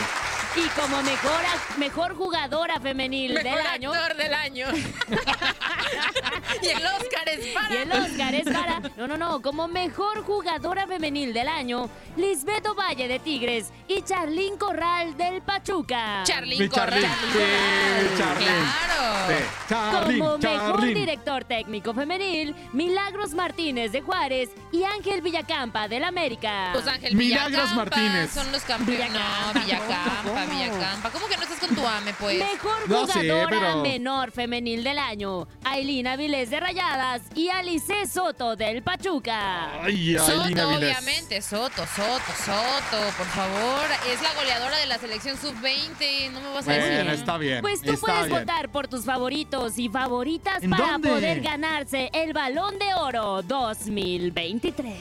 [0.55, 1.41] Y como mejor,
[1.79, 3.93] mejor jugadora femenil Mejor del año.
[3.93, 4.67] actor del año.
[6.63, 7.75] y el Oscar es para.
[7.75, 8.81] Y el Oscar es para.
[8.97, 9.41] No, no, no.
[9.41, 16.23] Como mejor jugadora femenil del año, Lisbeth Valle de Tigres y Charlín Corral del Pachuca.
[16.25, 17.01] Charlín Corral.
[17.01, 17.33] Charlín.
[17.33, 18.49] Sí, Charlín.
[18.49, 19.29] Claro.
[19.29, 19.35] Sí.
[19.69, 20.95] Charlín, Como mejor Charlín.
[20.95, 26.71] director técnico femenil, Milagros Martínez de Juárez y Ángel Villacampa del América.
[26.75, 28.31] Pues Ángel Milagros Villacampa Martínez.
[28.33, 29.11] Son los campeones.
[29.13, 30.59] No, Villacampa, ¿Cómo?
[30.59, 31.11] Villacampa.
[31.11, 32.39] ¿Cómo que no estás con tu ame, pues?
[32.39, 38.07] Mejor No sé, jugadora pero- menor femenil del año, Ailín Avilés de Rayadas y Alice
[38.07, 39.83] Soto del Pachuca.
[39.83, 43.85] Ay, Soto, obviamente, Soto, Soto, Soto, por favor.
[44.11, 46.95] Es la goleadora de la selección sub-20, no me vas a decir.
[46.95, 47.61] Bueno, está bien.
[47.63, 48.41] Pues tú está puedes bien.
[48.41, 51.09] votar por tus favoritos y favoritas ¿En para dónde?
[51.11, 54.97] poder ganarse el Balón de Oro 2023.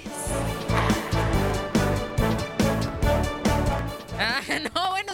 [4.23, 4.61] Ah, no, bueno,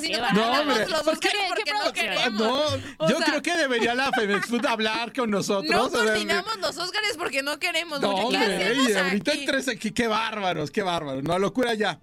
[0.08, 1.93] si no Qué hombre, los ¿qué- porque qué no producción?
[1.93, 2.41] Queremos.
[2.41, 5.70] No, O yo sea, creo que debería la Femex Food hablar con nosotros.
[5.70, 7.99] No coordinamos los Oscars porque no queremos.
[8.01, 9.39] No, ¿qué hombre, ey, ahorita aquí?
[9.41, 9.91] hay tres aquí.
[9.91, 11.24] Qué bárbaros, qué bárbaros.
[11.24, 11.99] No, locura ya.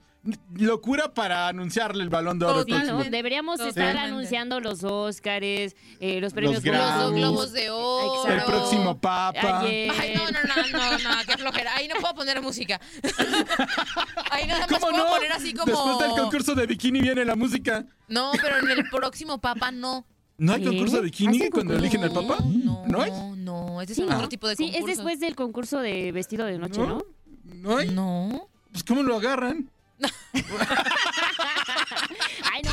[0.55, 2.65] Locura para anunciarle el balón de oro.
[2.65, 2.79] Sí, ¿no?
[2.79, 3.05] próximo.
[3.11, 3.69] Deberíamos Sí.
[3.69, 6.83] estar anunciando los Óscares, eh, los premios Grammys.
[6.97, 7.53] Los dos Globos.
[7.53, 8.27] de oro.
[8.33, 9.61] El próximo papa.
[9.61, 9.93] Ayer.
[10.01, 11.77] Ay, no, no, no, no, no, qué flojera.
[11.77, 12.81] Ahí no puedo poner música.
[14.31, 15.11] Ahí nada más ¿Cómo puedo no?
[15.13, 15.67] poner así como.
[15.73, 17.85] Después del concurso de bikini viene la música.
[18.09, 20.07] No, pero en el próximo papa no.
[20.37, 20.69] ¿No hay ¿Qué?
[20.69, 22.39] concurso de bikini ¿Hacen cuando eligen al papa?
[22.45, 23.11] No, ¿No hay?
[23.11, 23.83] no, no.
[23.83, 24.89] Ese es Sí, otro tipo de Sí, concurso.
[24.89, 26.87] es después del concurso de vestido de noche, ¿No?
[26.87, 27.03] ¿no?
[27.45, 27.91] ¿No hay?
[27.91, 28.49] No.
[28.73, 29.71] Pues ¿cómo lo agarran?
[32.53, 32.73] Ay, no.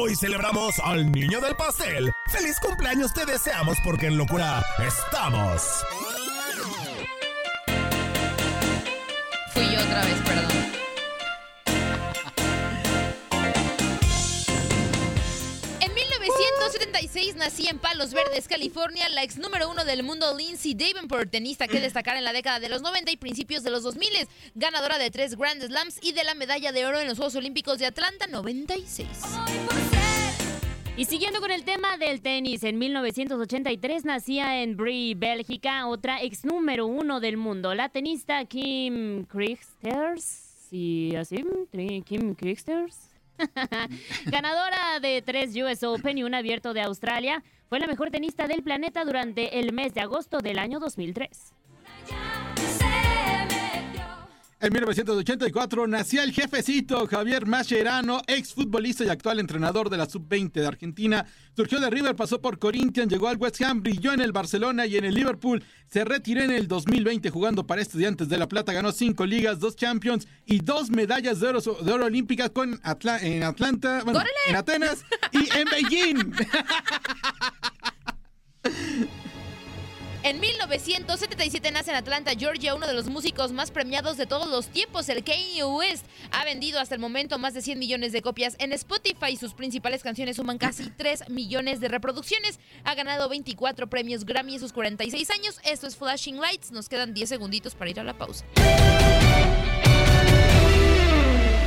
[0.00, 2.12] Hoy celebramos al niño del pastel.
[2.30, 5.84] ¡Feliz cumpleaños te deseamos porque en locura estamos!
[9.52, 10.63] Fui yo otra vez, perdón.
[16.74, 21.68] 1976 nacía en Palos Verdes, California, la ex número uno del mundo Lindsay Davenport, tenista
[21.68, 25.08] que destacara en la década de los 90 y principios de los 2000, ganadora de
[25.12, 28.26] tres Grand Slams y de la medalla de oro en los Juegos Olímpicos de Atlanta
[28.26, 29.06] 96.
[30.96, 36.44] Y siguiendo con el tema del tenis, en 1983 nacía en Brie, Bélgica, otra ex
[36.44, 40.24] número uno del mundo, la tenista Kim Christers.
[40.70, 41.44] Sí, así,
[42.04, 43.13] Kim Christers.
[44.26, 48.62] Ganadora de tres US Open y un abierto de Australia, fue la mejor tenista del
[48.62, 51.54] planeta durante el mes de agosto del año 2003.
[54.64, 60.66] En 1984 nacía el jefecito Javier Mascherano, exfutbolista y actual entrenador de la Sub-20 de
[60.66, 61.26] Argentina.
[61.54, 64.96] Surgió de River, pasó por Corinthians, llegó al West Ham, brilló en el Barcelona y
[64.96, 65.62] en el Liverpool.
[65.86, 68.72] Se retiró en el 2020 jugando para Estudiantes de La Plata.
[68.72, 73.20] Ganó cinco ligas, dos Champions y dos medallas de oro, de oro olímpicas con Atla-
[73.22, 76.32] en Atlanta, bueno, en Atenas y en Beijing.
[80.24, 84.68] En 1977 nace en Atlanta, Georgia, uno de los músicos más premiados de todos los
[84.68, 86.06] tiempos, el Kanye West.
[86.32, 89.36] Ha vendido hasta el momento más de 100 millones de copias en Spotify.
[89.36, 92.58] Sus principales canciones suman casi 3 millones de reproducciones.
[92.84, 95.60] Ha ganado 24 premios Grammy en sus 46 años.
[95.62, 96.72] Esto es Flashing Lights.
[96.72, 98.46] Nos quedan 10 segunditos para ir a la pausa.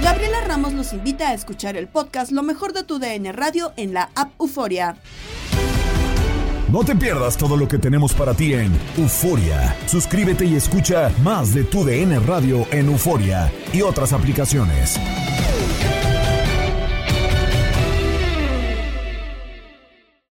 [0.01, 3.93] Gabriela Ramos nos invita a escuchar el podcast Lo mejor de tu DN Radio en
[3.93, 4.97] la app Euforia.
[6.69, 9.73] No te pierdas todo lo que tenemos para ti en Euforia.
[9.85, 14.13] Suscríbete y escucha más de tu DN Radio en Euforia y otras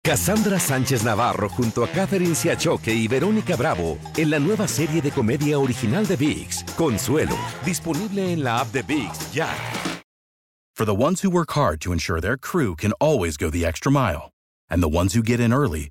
[0.04, 5.10] Cassandra Sánchez Navarro junto a Catherine Siachoque y Verónica Bravo en la nueva serie de
[5.10, 9.48] comedia original de VIX, Consuelo, disponible en la app de VIX ya.
[10.76, 13.90] For the ones who work hard to ensure their crew can always go the extra
[13.90, 14.30] mile,
[14.70, 15.90] and the ones who get in early